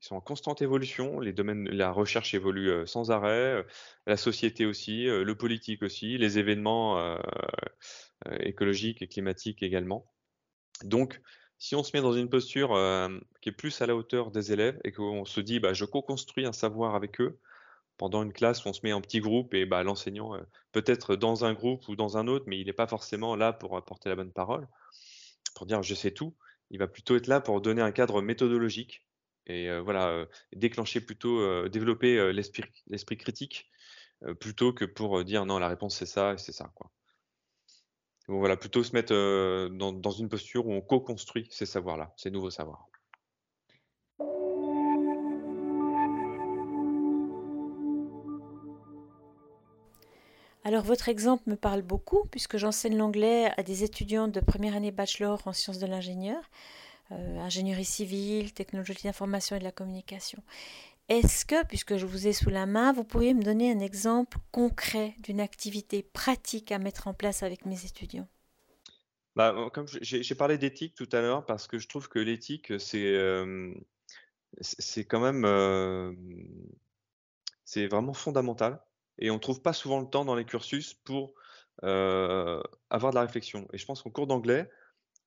ils 0.01 0.05
sont 0.05 0.15
en 0.15 0.21
constante 0.21 0.61
évolution. 0.61 1.19
Les 1.19 1.33
domaines, 1.33 1.67
la 1.69 1.91
recherche 1.91 2.33
évolue 2.35 2.85
sans 2.85 3.09
arrêt, 3.09 3.65
la 4.05 4.15
société 4.15 4.65
aussi, 4.65 5.05
le 5.05 5.35
politique 5.35 5.81
aussi, 5.81 6.17
les 6.19 6.37
événements 6.37 7.17
écologiques 8.39 9.01
et 9.01 9.07
climatiques 9.07 9.63
également. 9.63 10.05
Donc, 10.83 11.19
si 11.57 11.73
on 11.75 11.81
se 11.81 11.97
met 11.97 12.01
dans 12.01 12.13
une 12.13 12.29
posture 12.29 12.77
qui 13.41 13.49
est 13.49 13.53
plus 13.53 13.81
à 13.81 13.87
la 13.87 13.95
hauteur 13.95 14.29
des 14.29 14.53
élèves 14.53 14.79
et 14.83 14.91
qu'on 14.91 15.25
se 15.25 15.41
dit, 15.41 15.59
bah, 15.59 15.73
je 15.73 15.85
co-construis 15.85 16.45
un 16.45 16.53
savoir 16.53 16.93
avec 16.93 17.19
eux, 17.19 17.39
pendant 17.97 18.23
une 18.23 18.33
classe 18.33 18.65
on 18.65 18.73
se 18.73 18.81
met 18.83 18.93
en 18.93 19.01
petit 19.01 19.19
groupe 19.19 19.53
et 19.53 19.65
bah, 19.65 19.83
l'enseignant 19.83 20.33
peut 20.71 20.83
être 20.85 21.15
dans 21.15 21.45
un 21.45 21.53
groupe 21.53 21.87
ou 21.87 21.95
dans 21.95 22.17
un 22.17 22.27
autre, 22.27 22.45
mais 22.47 22.59
il 22.59 22.67
n'est 22.67 22.73
pas 22.73 22.87
forcément 22.87 23.35
là 23.35 23.53
pour 23.53 23.77
apporter 23.77 24.09
la 24.09 24.15
bonne 24.15 24.31
parole, 24.31 24.67
pour 25.55 25.65
dire 25.65 25.83
je 25.83 25.95
sais 25.95 26.11
tout. 26.11 26.35
Il 26.69 26.79
va 26.79 26.87
plutôt 26.87 27.15
être 27.15 27.27
là 27.27 27.39
pour 27.39 27.61
donner 27.61 27.81
un 27.81 27.91
cadre 27.91 28.21
méthodologique 28.21 29.05
et 29.45 29.69
voilà, 29.79 30.25
déclencher 30.53 30.99
plutôt, 31.01 31.67
développer 31.69 32.33
l'esprit 32.33 33.17
critique 33.17 33.69
plutôt 34.39 34.73
que 34.73 34.85
pour 34.85 35.23
dire 35.23 35.45
non, 35.45 35.59
la 35.59 35.69
réponse 35.69 35.95
c'est 35.95 36.05
ça 36.05 36.33
et 36.33 36.37
c'est 36.37 36.51
ça. 36.51 36.71
Quoi. 36.75 36.91
Donc 38.27 38.39
voilà, 38.39 38.57
plutôt 38.57 38.83
se 38.83 38.91
mettre 38.91 39.13
dans, 39.69 39.93
dans, 39.93 40.11
une 40.11 40.27
posture 40.27 40.67
où 40.67 40.73
on 40.73 40.81
co-construit 40.81 41.47
ces 41.49 41.65
savoirs-là, 41.65 42.13
ces 42.17 42.29
nouveaux 42.29 42.49
savoirs. 42.49 42.89
Alors 50.67 50.83
votre 50.83 51.07
exemple 51.07 51.49
me 51.49 51.55
parle 51.55 51.81
beaucoup 51.81 52.27
puisque 52.29 52.57
j'enseigne 52.57 52.97
l'anglais 52.97 53.49
à 53.55 53.63
des 53.63 53.85
étudiants 53.85 54.27
de 54.27 54.41
première 54.41 54.75
année 54.75 54.91
bachelor 54.91 55.41
en 55.45 55.53
sciences 55.53 55.79
de 55.79 55.87
l'ingénieur, 55.87 56.43
euh, 57.13 57.39
ingénierie 57.39 57.85
civile, 57.85 58.53
technologie 58.53 58.91
de 58.91 58.99
l'information 59.05 59.55
et 59.55 59.59
de 59.59 59.63
la 59.63 59.71
communication. 59.71 60.43
Est-ce 61.07 61.45
que, 61.45 61.65
puisque 61.67 61.95
je 61.95 62.05
vous 62.05 62.27
ai 62.27 62.33
sous 62.33 62.49
la 62.49 62.65
main, 62.65 62.91
vous 62.91 63.05
pourriez 63.05 63.33
me 63.33 63.43
donner 63.43 63.71
un 63.71 63.79
exemple 63.79 64.39
concret 64.51 65.15
d'une 65.19 65.39
activité 65.39 66.03
pratique 66.03 66.73
à 66.73 66.79
mettre 66.79 67.07
en 67.07 67.13
place 67.13 67.43
avec 67.43 67.65
mes 67.65 67.85
étudiants? 67.85 68.27
Bah, 69.37 69.55
comme 69.73 69.87
j'ai 69.87 70.35
parlé 70.35 70.57
d'éthique 70.57 70.95
tout 70.95 71.07
à 71.13 71.21
l'heure 71.21 71.45
parce 71.45 71.67
que 71.67 71.79
je 71.79 71.87
trouve 71.87 72.09
que 72.09 72.19
l'éthique, 72.19 72.77
c'est 72.77 73.15
euh, 73.15 73.73
c'est 74.59 75.05
quand 75.05 75.21
même 75.21 75.45
euh, 75.45 76.11
c'est 77.63 77.87
vraiment 77.87 78.13
fondamental 78.13 78.81
et 79.19 79.31
on 79.31 79.35
ne 79.35 79.39
trouve 79.39 79.61
pas 79.61 79.73
souvent 79.73 79.99
le 79.99 80.07
temps 80.07 80.25
dans 80.25 80.35
les 80.35 80.45
cursus 80.45 80.93
pour 80.93 81.33
euh, 81.83 82.61
avoir 82.89 83.11
de 83.11 83.15
la 83.15 83.21
réflexion. 83.21 83.67
Et 83.73 83.77
je 83.77 83.85
pense 83.85 84.01
qu'en 84.01 84.09
cours 84.09 84.27
d'anglais, 84.27 84.69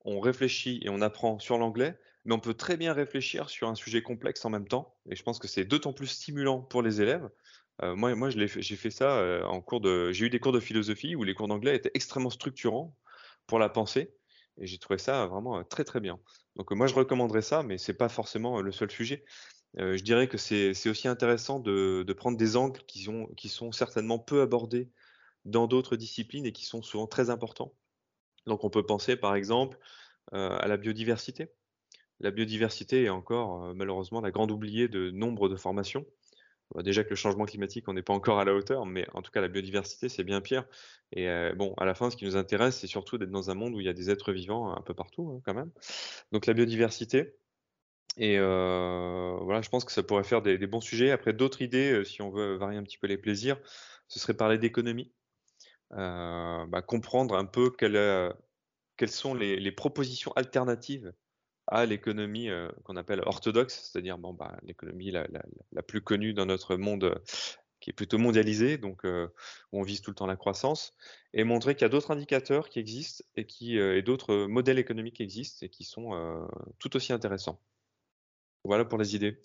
on 0.05 0.21
réfléchit 0.21 0.81
et 0.83 0.89
on 0.89 1.01
apprend 1.01 1.39
sur 1.39 1.59
l'anglais, 1.59 1.99
mais 2.25 2.35
on 2.35 2.41
peut 2.41 2.55
très 2.55 2.77
bien 2.77 2.93
réfléchir 2.93 3.51
sur 3.51 3.69
un 3.69 3.75
sujet 3.75 4.03
complexe 4.03 4.45
en 4.45 4.51
même 4.51 4.67
temps. 4.67 4.95
Et 5.11 5.17
je 5.17 5.23
pense 5.23 5.39
que 5.39 5.49
c'est 5.49 5.65
d'autant 5.65 5.93
plus 5.93 6.07
stimulant 6.07 6.61
pour 6.61 6.83
les 6.83 7.01
élèves. 7.03 7.29
moi, 7.83 8.15
moi 8.15 8.31
j'ai 8.31 8.77
fait 8.77 8.91
ça 8.91 9.43
en 9.47 9.61
cours 9.61 9.81
de. 9.81 10.13
J'ai 10.13 10.27
eu 10.27 10.31
des 10.31 10.41
cours 10.41 10.53
de 10.53 10.61
philosophie 10.61 11.17
où 11.17 11.23
les 11.23 11.35
cours 11.35 11.49
d'anglais 11.49 11.77
étaient 11.77 11.91
extrêmement 11.95 12.31
structurants 12.31 12.97
pour 13.47 13.59
la 13.59 13.69
pensée. 13.69 14.15
Et 14.59 14.67
j'ai 14.67 14.79
trouvé 14.79 14.99
ça 14.99 15.27
vraiment 15.27 15.63
très 15.65 15.85
très 15.85 16.01
bien. 16.01 16.19
Donc 16.57 16.71
moi 16.73 16.87
je 16.87 16.95
recommanderais 16.95 17.43
ça, 17.43 17.63
mais 17.63 17.79
c'est 17.79 17.95
pas 17.95 18.09
forcément 18.09 18.61
le 18.61 18.73
seul 18.73 18.91
sujet. 18.91 19.25
Je 19.77 20.03
dirais 20.03 20.29
que 20.29 20.39
c'est 20.39 20.89
aussi 20.89 21.09
intéressant 21.09 21.61
de, 21.61 22.13
prendre 22.17 22.37
des 22.37 22.57
angles 22.57 22.81
qui 22.87 23.01
sont, 23.49 23.73
certainement 23.73 24.19
peu 24.19 24.43
abordés 24.43 24.91
dans 25.45 25.67
d'autres 25.67 25.97
disciplines 25.97 26.47
et 26.47 26.53
qui 26.53 26.65
sont 26.65 26.83
souvent 26.83 27.07
très 27.07 27.31
importants. 27.31 27.73
Donc 28.47 28.65
on 28.65 28.71
peut 28.71 28.85
penser 28.85 29.17
par 29.17 29.37
exemple 29.37 29.79
à 30.33 30.67
la 30.67 30.77
biodiversité. 30.77 31.53
La 32.21 32.31
biodiversité 32.31 33.05
est 33.05 33.09
encore 33.09 33.75
malheureusement 33.75 34.21
la 34.21 34.31
grande 34.31 34.51
oubliée 34.51 34.89
de 34.89 35.11
nombre 35.11 35.49
de 35.49 35.57
formations. 35.57 36.05
Bah, 36.75 36.83
déjà 36.83 37.03
que 37.03 37.11
le 37.11 37.17
changement 37.17 37.47
climatique, 37.47 37.89
on 37.89 37.95
n'est 37.95 38.03
pas 38.03 38.13
encore 38.13 38.39
à 38.39 38.45
la 38.45 38.55
hauteur, 38.55 38.87
mais 38.87 39.07
en 39.15 39.23
tout 39.23 39.33
cas, 39.33 39.41
la 39.41 39.49
biodiversité, 39.49 40.09
c'est 40.09 40.23
bien 40.23 40.41
pire. 40.41 40.65
Et 41.13 41.29
euh, 41.29 41.53
bon, 41.55 41.75
à 41.79 41.85
la 41.85 41.95
fin, 41.95 42.11
ce 42.11 42.17
qui 42.17 42.25
nous 42.25 42.37
intéresse, 42.37 42.79
c'est 42.79 42.87
surtout 42.87 43.19
d'être 43.19 43.31
dans 43.31 43.51
un 43.51 43.55
monde 43.55 43.75
où 43.75 43.81
il 43.81 43.87
y 43.87 43.89
a 43.89 43.93
des 43.93 44.11
êtres 44.11 44.33
vivants 44.33 44.73
un 44.77 44.81
peu 44.81 44.95
partout, 44.95 45.31
hein, 45.31 45.41
quand 45.45 45.55
même. 45.55 45.71
Donc 46.33 46.47
la 46.47 46.55
biodiversité. 46.55 47.35
Et 48.21 48.39
euh, 48.39 49.37
voilà, 49.43 49.63
je 49.63 49.69
pense 49.69 49.85
que 49.85 49.91
ça 49.91 50.05
pourrait 50.05 50.25
faire 50.25 50.43
des, 50.43 50.59
bons 50.67 50.81
sujets. 50.81 51.11
Après, 51.11 51.33
d'autres 51.33 51.63
idées, 51.63 51.93
euh, 51.93 52.05
si 52.05 52.23
on 52.23 52.31
veut 52.31 52.55
varier 52.57 52.79
un 52.79 52.85
petit 52.85 52.99
peu 52.99 53.09
les 53.09 53.19
plaisirs, 53.19 53.59
ce 54.07 54.21
serait 54.21 54.35
parler 54.35 54.59
d'économie. 54.59 55.13
Bah, 55.91 56.83
comprendre 56.87 57.35
un 57.35 57.47
peu 57.47 57.71
quelles 57.71 59.11
sont 59.11 59.35
les 59.35 59.73
propositions 59.73 60.33
alternatives 60.37 61.13
à 61.71 61.87
l'économie 61.87 62.49
euh, 62.49 62.69
qu'on 62.85 62.97
appelle 62.97 63.23
orthodoxe, 63.25 63.91
c'est-à-dire 63.91 64.19
bah, 64.19 64.57
l'économie 64.63 65.11
la, 65.13 65.83
plus 65.83 66.03
connue 66.03 66.35
dans 66.35 66.47
notre 66.47 66.77
monde 66.77 67.05
euh, 67.05 67.15
qui 67.79 67.91
est 67.91 67.95
plutôt 67.95 68.19
mondialisé, 68.19 68.77
donc 68.77 69.05
euh, 69.05 69.29
où 69.73 69.81
on 69.81 69.83
vise 69.83 70.03
tout 70.03 70.11
le 70.11 70.17
temps 70.17 70.27
la 70.27 70.37
croissance, 70.37 70.95
et 71.33 71.45
montrer 71.45 71.75
qu'il 71.75 71.83
y 71.83 71.87
a 71.87 71.89
d'autres 71.89 72.11
indicateurs 72.11 72.69
qui 72.69 72.79
existent 72.79 73.25
et 73.37 74.03
d'autres 74.03 74.47
modèles 74.47 74.79
économiques 74.79 75.17
qui 75.17 75.23
existent 75.23 75.65
et 75.65 75.71
qui 75.71 75.85
sont 75.85 76.47
tout 76.79 76.95
aussi 76.97 77.15
intéressants. 77.15 77.59
Voilà 78.65 78.85
pour 78.85 78.99
les 78.99 79.17
idées. 79.17 79.41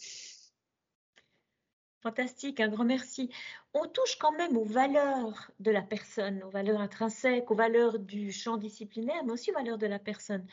Fantastique, 2.01 2.59
un 2.59 2.67
grand 2.67 2.85
merci. 2.85 3.31
On 3.73 3.87
touche 3.87 4.17
quand 4.19 4.31
même 4.33 4.57
aux 4.57 4.65
valeurs 4.65 5.49
de 5.59 5.71
la 5.71 5.81
personne, 5.81 6.43
aux 6.43 6.51
valeurs 6.51 6.79
intrinsèques, 6.79 7.49
aux 7.49 7.55
valeurs 7.55 7.97
du 7.97 8.31
champ 8.31 8.57
disciplinaire, 8.57 9.23
mais 9.25 9.31
aussi 9.31 9.49
aux 9.49 9.55
valeurs 9.55 9.79
de 9.79 9.87
la 9.87 9.97
personne. 9.97 10.45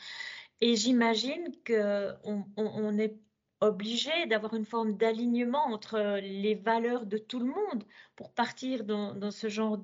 Et 0.61 0.75
j'imagine 0.75 1.51
qu'on 1.67 2.45
on, 2.57 2.97
est 2.97 3.15
obligé 3.61 4.25
d'avoir 4.25 4.55
une 4.55 4.65
forme 4.65 4.97
d'alignement 4.97 5.65
entre 5.67 6.19
les 6.21 6.55
valeurs 6.55 7.05
de 7.05 7.19
tout 7.19 7.39
le 7.39 7.45
monde 7.45 7.83
pour 8.15 8.31
partir 8.31 8.83
dans, 8.83 9.29
ce 9.29 9.47
genre 9.47 9.77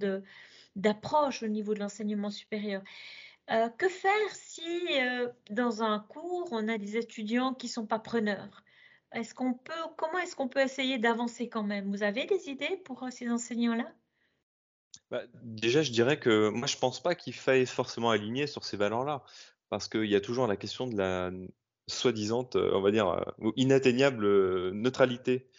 d'approche 0.75 1.43
au 1.43 1.47
niveau 1.47 1.75
de 1.75 1.79
l'enseignement 1.79 2.31
supérieur. 2.31 2.81
Euh, 3.51 3.69
que 3.69 3.89
faire 3.89 4.31
si 4.31 4.87
euh, 4.99 5.27
dans 5.49 5.83
un 5.83 5.99
cours 5.99 6.49
on 6.51 6.67
a 6.67 6.77
des 6.77 6.97
étudiants 6.97 7.53
qui 7.53 7.67
sont 7.67 7.85
pas 7.85 7.99
preneurs? 7.99 8.63
Est-ce 9.11 9.33
qu'on 9.33 9.53
peut, 9.53 9.73
comment 9.97 10.19
est-ce 10.19 10.35
qu'on 10.35 10.47
peut 10.47 10.61
essayer 10.61 10.97
d'avancer 10.97 11.49
quand 11.49 11.63
même? 11.63 11.89
Vous 11.89 12.03
avez 12.03 12.25
des 12.25 12.49
idées 12.49 12.77
pour 12.85 13.03
euh, 13.03 13.09
ces 13.09 13.29
enseignants-là? 13.29 13.91
Bah, 15.09 15.23
déjà, 15.43 15.81
je 15.81 15.91
dirais 15.91 16.19
que 16.19 16.49
moi, 16.49 16.67
je 16.67 16.77
pense 16.77 17.01
pas 17.01 17.15
qu'il 17.15 17.33
faille 17.33 17.65
forcément 17.65 18.11
aligner 18.11 18.45
sur 18.45 18.63
ces 18.63 18.77
valeurs-là 18.77 19.23
parce 19.69 19.87
qu'il 19.87 20.05
y 20.05 20.15
a 20.15 20.21
toujours 20.21 20.47
la 20.47 20.55
question 20.55 20.87
de 20.87 20.97
la 20.97 21.31
soi-disant, 21.87 22.47
on 22.53 22.81
va 22.81 22.91
dire, 22.91 23.33
inatteignable 23.55 24.71
neutralité 24.71 25.49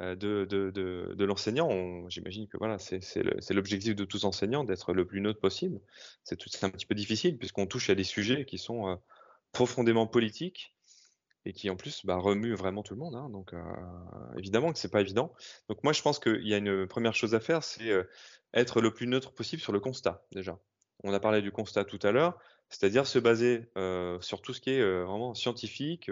de, 0.00 0.14
de, 0.44 0.70
de, 0.70 1.24
l'enseignant. 1.24 2.08
J'imagine 2.08 2.46
que 2.48 2.56
voilà, 2.56 2.78
c'est 2.78 3.52
l'objectif 3.52 3.94
de 3.96 4.04
tous 4.04 4.24
enseignants 4.24 4.64
d'être 4.64 4.92
le 4.92 5.04
plus 5.04 5.20
neutre 5.20 5.40
possible. 5.40 5.80
C'est 6.22 6.64
un 6.64 6.70
petit 6.70 6.86
peu 6.86 6.94
difficile 6.94 7.38
puisqu'on 7.38 7.66
touche 7.66 7.90
à 7.90 7.96
des 7.96 8.04
sujets 8.04 8.44
qui 8.44 8.58
sont 8.58 9.00
profondément 9.52 10.06
politiques 10.06 10.74
et 11.44 11.52
qui 11.52 11.70
en 11.70 11.76
plus 11.76 12.04
bah, 12.06 12.16
remuent 12.16 12.54
vraiment 12.54 12.82
tout 12.82 12.94
le 12.94 13.00
monde. 13.00 13.14
Hein. 13.14 13.28
donc 13.30 13.52
évidemment 14.36 14.72
que 14.72 14.78
c'est 14.78 14.90
pas 14.90 15.00
évident. 15.00 15.32
Donc 15.68 15.82
moi 15.84 15.92
je 15.92 16.02
pense 16.02 16.18
qu'il 16.18 16.46
y 16.46 16.54
a 16.54 16.58
une 16.58 16.86
première 16.86 17.14
chose 17.14 17.34
à 17.34 17.40
faire, 17.40 17.64
c'est 17.64 17.90
être 18.54 18.80
le 18.80 18.92
plus 18.92 19.06
neutre 19.06 19.32
possible 19.32 19.62
sur 19.62 19.72
le 19.72 19.80
constat 19.80 20.24
déjà. 20.32 20.58
On 21.04 21.12
a 21.12 21.20
parlé 21.20 21.42
du 21.42 21.50
constat 21.50 21.84
tout 21.84 21.98
à 22.02 22.12
l'heure. 22.12 22.38
C'est-à-dire 22.68 23.06
se 23.06 23.18
baser 23.18 23.64
sur 24.20 24.40
tout 24.40 24.54
ce 24.54 24.60
qui 24.60 24.70
est 24.70 25.02
vraiment 25.02 25.34
scientifique, 25.34 26.10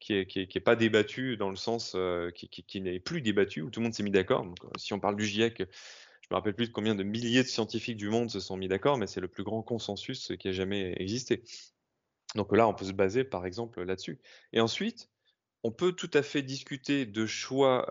qui 0.00 0.12
n'est 0.12 0.26
est, 0.32 0.60
pas 0.60 0.76
débattu 0.76 1.36
dans 1.36 1.50
le 1.50 1.56
sens 1.56 1.96
qui, 2.34 2.80
n'est 2.80 3.00
plus 3.00 3.22
débattu, 3.22 3.62
où 3.62 3.70
tout 3.70 3.80
le 3.80 3.84
monde 3.84 3.94
s'est 3.94 4.02
mis 4.02 4.10
d'accord. 4.10 4.46
si 4.76 4.92
on 4.92 5.00
parle 5.00 5.16
du 5.16 5.24
GIEC, 5.24 5.58
je 5.58 6.28
me 6.30 6.36
rappelle 6.36 6.54
plus 6.54 6.68
de 6.68 6.72
combien 6.72 6.94
de 6.94 7.02
milliers 7.02 7.42
de 7.42 7.48
scientifiques 7.48 7.96
du 7.96 8.10
monde 8.10 8.30
se 8.30 8.40
sont 8.40 8.56
mis 8.56 8.68
d'accord, 8.68 8.98
mais 8.98 9.06
c'est 9.06 9.20
le 9.20 9.28
plus 9.28 9.44
grand 9.44 9.62
consensus 9.62 10.32
qui 10.38 10.48
a 10.48 10.52
jamais 10.52 10.94
existé. 11.00 11.42
Donc 12.34 12.54
là, 12.54 12.68
on 12.68 12.74
peut 12.74 12.84
se 12.84 12.92
baser 12.92 13.24
par 13.24 13.46
exemple 13.46 13.82
là-dessus. 13.82 14.20
Et 14.52 14.60
ensuite, 14.60 15.10
on 15.64 15.72
peut 15.72 15.92
tout 15.92 16.10
à 16.14 16.22
fait 16.22 16.42
discuter 16.42 17.06
de 17.06 17.26
choix 17.26 17.86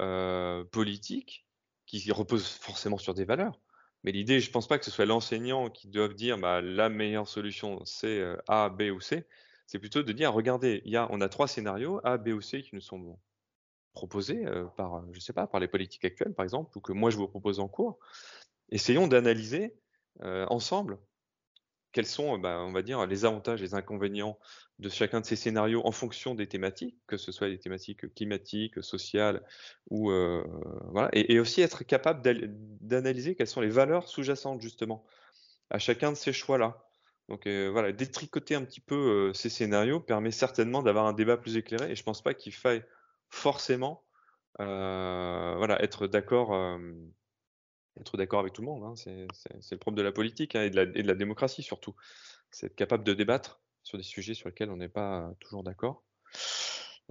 politiques 0.71 1.45
qui 1.85 2.11
reposent 2.11 2.47
forcément 2.47 2.97
sur 2.97 3.13
des 3.13 3.25
valeurs. 3.25 3.59
Mais 4.03 4.11
l'idée, 4.11 4.39
je 4.39 4.47
ne 4.49 4.53
pense 4.53 4.67
pas 4.67 4.77
que 4.77 4.85
ce 4.85 4.91
soit 4.91 5.05
l'enseignant 5.05 5.69
qui 5.69 5.87
doive 5.87 6.13
dire 6.13 6.37
bah, 6.37 6.61
la 6.61 6.87
meilleure 6.87 7.27
solution, 7.27 7.83
c'est 7.83 8.23
A, 8.47 8.69
B 8.69 8.83
ou 8.93 9.01
C. 9.01 9.27
C'est 9.65 9.79
plutôt 9.79 10.03
de 10.03 10.11
dire, 10.13 10.33
regardez, 10.33 10.81
y 10.85 10.95
a, 10.95 11.07
on 11.11 11.19
a 11.19 11.27
trois 11.27 11.47
scénarios, 11.47 11.99
A, 12.03 12.17
B 12.17 12.29
ou 12.29 12.41
C, 12.41 12.61
qui 12.61 12.75
nous 12.75 12.81
sont 12.81 13.19
proposés 13.91 14.45
par, 14.77 15.03
je 15.11 15.19
sais 15.19 15.33
pas, 15.33 15.47
par 15.47 15.59
les 15.59 15.67
politiques 15.67 16.05
actuelles, 16.05 16.33
par 16.33 16.43
exemple, 16.43 16.77
ou 16.77 16.81
que 16.81 16.93
moi 16.93 17.09
je 17.09 17.17
vous 17.17 17.27
propose 17.27 17.59
en 17.59 17.67
cours. 17.67 17.97
Essayons 18.69 19.07
d'analyser 19.07 19.75
ensemble 20.21 20.99
quels 21.97 22.05
sont, 22.05 22.37
bah, 22.37 22.59
on 22.59 22.71
va 22.71 22.83
dire, 22.83 23.07
les 23.07 23.25
avantages 23.25 23.59
les 23.59 23.73
inconvénients 23.73 24.37
de 24.77 24.87
chacun 24.87 25.19
de 25.19 25.25
ces 25.25 25.35
scénarios 25.35 25.81
en 25.83 25.91
fonction 25.91 26.35
des 26.35 26.45
thématiques, 26.45 26.95
que 27.07 27.17
ce 27.17 27.31
soit 27.31 27.49
des 27.49 27.57
thématiques 27.57 28.13
climatiques, 28.13 28.83
sociales, 28.83 29.41
ou 29.89 30.11
euh, 30.11 30.43
voilà, 30.91 31.09
et, 31.13 31.39
aussi 31.39 31.61
être 31.61 31.83
capable 31.83 32.21
d'analyser 32.81 33.33
quelles 33.33 33.47
sont 33.47 33.61
les 33.61 33.71
valeurs 33.71 34.07
sous-jacentes 34.07 34.61
justement 34.61 35.07
à 35.71 35.79
chacun 35.79 36.11
de 36.11 36.17
ces 36.17 36.33
choix-là. 36.33 36.87
Donc 37.29 37.47
euh, 37.47 37.69
voilà, 37.71 37.91
détricoter 37.91 38.53
un 38.53 38.63
petit 38.63 38.79
peu 38.79 39.29
euh, 39.29 39.33
ces 39.33 39.49
scénarios 39.49 39.99
permet 39.99 40.29
certainement 40.29 40.83
d'avoir 40.83 41.07
un 41.07 41.13
débat 41.13 41.37
plus 41.37 41.57
éclairé, 41.57 41.93
et 41.93 41.95
je 41.95 42.03
pense 42.03 42.21
pas 42.21 42.35
qu'il 42.35 42.53
faille 42.53 42.83
forcément, 43.31 44.03
voilà, 44.59 45.81
être 45.81 46.05
d'accord 46.05 46.79
être 47.99 48.17
d'accord 48.17 48.39
avec 48.39 48.53
tout 48.53 48.61
le 48.61 48.67
monde. 48.67 48.83
Hein. 48.83 48.93
C'est 48.95 49.71
le 49.71 49.77
problème 49.77 49.97
de 49.97 50.03
la 50.03 50.11
politique 50.11 50.55
hein, 50.55 50.63
et, 50.63 50.69
de 50.69 51.01
la, 51.01 51.15
démocratie 51.15 51.63
surtout. 51.63 51.95
C'est 52.51 52.67
être 52.67 52.75
capable 52.75 53.03
de 53.03 53.13
débattre 53.13 53.59
sur 53.83 53.97
des 53.97 54.03
sujets 54.03 54.33
sur 54.33 54.49
lesquels 54.49 54.69
on 54.69 54.77
n'est 54.77 54.89
pas 54.89 55.31
toujours 55.39 55.63
d'accord. 55.63 56.03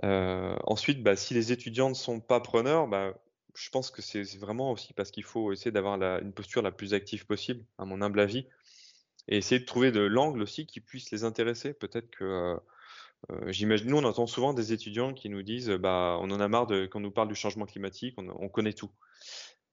Euh, 0.04 0.56
ensuite, 0.64 1.02
bah, 1.02 1.16
si 1.16 1.34
les 1.34 1.52
étudiants 1.52 1.88
ne 1.88 1.94
sont 1.94 2.20
pas 2.20 2.40
preneurs, 2.40 2.86
bah, 2.86 3.14
je 3.54 3.70
pense 3.70 3.90
que 3.90 4.02
c'est 4.02 4.22
vraiment 4.36 4.72
aussi 4.72 4.92
parce 4.92 5.10
qu'il 5.10 5.24
faut 5.24 5.52
essayer 5.52 5.70
d'avoir 5.70 6.00
une 6.20 6.32
posture 6.32 6.62
la 6.62 6.72
plus 6.72 6.94
active 6.94 7.26
possible, 7.26 7.64
à 7.78 7.84
mon 7.84 8.02
humble 8.02 8.20
avis, 8.20 8.46
et 9.28 9.38
essayer 9.38 9.60
de 9.60 9.64
trouver 9.64 9.92
de 9.92 10.00
l'angle 10.00 10.42
aussi 10.42 10.66
qui 10.66 10.80
puisse 10.80 11.10
les 11.10 11.24
intéresser. 11.24 11.72
Peut-être 11.72 12.10
que 12.10 12.24
euh, 12.24 12.56
euh, 13.30 13.52
j'imagine, 13.52 13.88
nous 13.88 13.96
on 13.96 14.04
entend 14.04 14.26
souvent 14.26 14.52
des 14.52 14.72
étudiants 14.72 15.14
qui 15.14 15.30
nous 15.30 15.42
disent, 15.42 15.70
bah, 15.70 16.18
on 16.20 16.30
en 16.30 16.40
a 16.40 16.48
marre 16.48 16.66
de, 16.66 16.86
quand 16.86 16.98
on 16.98 17.02
nous 17.02 17.10
parle 17.10 17.28
du 17.28 17.34
changement 17.34 17.66
climatique, 17.66 18.16
on 18.18 18.48
connaît 18.48 18.74
tout. 18.74 18.90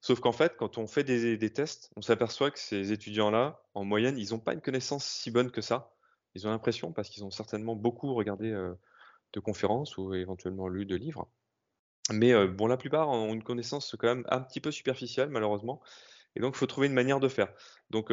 Sauf 0.04 0.20
qu'en 0.20 0.34
fait, 0.34 0.58
quand 0.58 0.78
on 0.78 0.86
fait 0.86 1.06
des, 1.06 1.54
tests, 1.54 1.90
on 1.96 2.02
s'aperçoit 2.02 2.52
que 2.52 2.60
ces 2.60 2.92
étudiants-là, 2.92 3.64
en 3.74 3.86
moyenne, 3.86 4.18
ils 4.18 4.32
n'ont 4.32 4.40
pas 4.40 4.52
une 4.52 4.60
connaissance 4.60 5.06
si 5.06 5.32
bonne 5.32 5.50
que 5.50 5.62
ça. 5.62 5.94
Ils 6.36 6.46
ont 6.46 6.50
l'impression, 6.50 6.92
parce 6.92 7.08
qu'ils 7.08 7.24
ont 7.24 7.32
certainement 7.32 7.74
beaucoup 7.78 8.14
regardé 8.14 8.52
euh, 8.52 8.74
de 9.32 9.40
conférences 9.40 9.98
ou 9.98 10.14
éventuellement 10.14 10.68
lu 10.68 10.86
de 10.86 10.98
livres. 10.98 11.30
Mais 12.12 12.34
euh, 12.34 12.48
bon, 12.48 12.68
la 12.68 12.76
plupart 12.76 13.08
ont 13.08 13.34
une 13.34 13.44
connaissance 13.44 13.96
quand 13.98 14.08
même 14.08 14.26
un 14.28 14.42
petit 14.42 14.60
peu 14.60 14.72
superficielle, 14.72 15.30
malheureusement. 15.30 15.82
Et 16.36 16.42
donc, 16.42 16.56
il 16.56 16.58
faut 16.58 16.68
trouver 16.68 16.88
une 16.88 16.94
manière 16.94 17.22
de 17.22 17.30
faire. 17.30 17.54
Donc, 17.90 18.12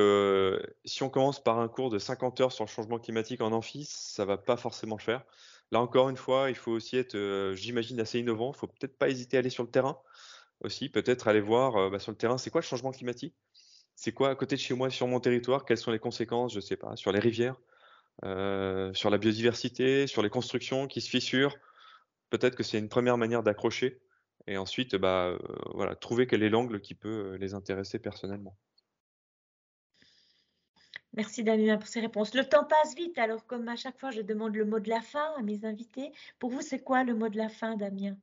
si 0.85 1.03
on 1.03 1.11
commence 1.11 1.43
par 1.43 1.59
un 1.59 1.67
cours 1.67 1.91
de 1.91 1.99
50 1.99 2.41
heures 2.41 2.53
sur 2.53 2.67
le 2.67 2.71
changement 2.71 3.01
climatique 3.01 3.41
en 3.41 3.51
amphi, 3.51 3.85
ça 3.85 4.25
va 4.25 4.37
pas 4.37 4.57
forcément 4.57 4.97
le 4.97 5.03
faire. 5.03 5.25
Là 5.73 5.81
encore 5.81 6.09
une 6.09 6.17
fois, 6.17 6.51
il 6.51 6.57
faut 6.57 6.71
aussi 6.71 6.99
être, 6.99 7.17
j'imagine, 7.55 7.99
assez 7.99 8.21
innovant. 8.21 8.53
Il 8.55 8.59
faut 8.59 8.69
peut-être 8.69 8.97
pas 8.97 9.09
hésiter 9.09 9.39
à 9.39 9.41
aller 9.41 9.51
sur 9.51 9.65
le 9.65 9.71
terrain 9.71 9.99
aussi, 10.61 10.89
peut-être 10.89 11.29
aller 11.29 11.41
voir, 11.41 11.91
bah, 11.91 11.99
sur 11.99 12.13
le 12.13 12.17
terrain, 12.17 12.39
c'est 12.39 12.51
quoi 12.51 12.61
le 12.61 12.67
changement 12.67 12.93
climatique? 12.93 13.35
C'est 13.95 14.13
quoi 14.13 14.31
à 14.31 14.35
côté 14.35 14.57
de 14.57 14.61
chez 14.61 14.75
moi, 14.75 14.91
sur 14.91 15.07
mon 15.07 15.21
territoire? 15.21 15.65
Quelles 15.65 15.79
sont 15.79 15.91
les 15.91 15.99
conséquences, 15.99 16.55
je 16.55 16.61
sais 16.61 16.77
pas, 16.77 16.97
sur 16.97 17.13
les 17.13 17.19
rivières, 17.19 17.61
sur 18.23 19.11
la 19.11 19.19
biodiversité, 19.19 20.07
sur 20.07 20.23
les 20.23 20.31
constructions 20.31 20.87
qui 20.87 21.01
se 21.01 21.11
fissurent? 21.11 21.57
Peut-être 22.31 22.57
que 22.57 22.63
c'est 22.63 22.79
une 22.79 22.89
première 22.89 23.19
manière 23.19 23.43
d'accrocher 23.43 24.01
et 24.47 24.57
ensuite, 24.57 24.97
bah, 24.97 25.37
voilà, 25.75 25.95
trouver 25.97 26.27
quel 26.27 26.43
est 26.43 26.49
l'angle 26.49 26.81
qui 26.81 26.95
peut, 26.95 27.37
les 27.41 27.55
intéresser 27.55 27.99
personnellement. 27.99 28.57
Merci 31.13 31.43
Damien 31.43 31.77
pour 31.77 31.89
ces 31.89 32.01
réponses. 32.01 32.35
Le 32.35 32.49
temps 32.49 32.65
passe 32.65 32.95
vite, 32.95 33.19
alors 33.19 33.45
comme 33.45 33.69
à 33.69 33.75
chaque 33.75 33.99
fois, 33.99 34.13
je 34.13 34.23
demande 34.23 34.55
le 34.55 34.65
mot 34.65 34.79
de 34.79 34.89
la 34.89 35.01
fin 35.01 35.35
à 35.37 35.43
mes 35.43 35.65
invités. 35.65 36.13
Pour 36.39 36.51
vous, 36.51 36.63
c'est 36.63 36.85
quoi 36.85 37.03
le 37.03 37.15
mot 37.15 37.29
de 37.29 37.37
la 37.37 37.49
fin, 37.49 37.77
Damien? 37.77 38.17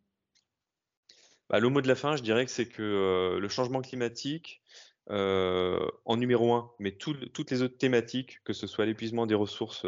Bah, 1.50 1.60
le 1.60 1.70
mot 1.70 1.82
de 1.82 1.88
la 1.88 1.96
fin, 1.96 2.16
je 2.16 2.24
dirais 2.24 2.46
que 2.46 2.52
c'est 2.52 2.68
que, 2.68 3.38
le 3.40 3.50
changement 3.50 3.82
climatique, 3.82 4.62
en 5.10 6.18
numéro 6.18 6.54
un, 6.54 6.72
mais 6.80 6.92
toutes 6.92 7.52
les 7.52 7.62
autres 7.62 7.78
thématiques, 7.78 8.44
que 8.44 8.54
ce 8.54 8.68
soit 8.68 8.86
l'épuisement 8.86 9.26
des 9.26 9.36
ressources, 9.36 9.86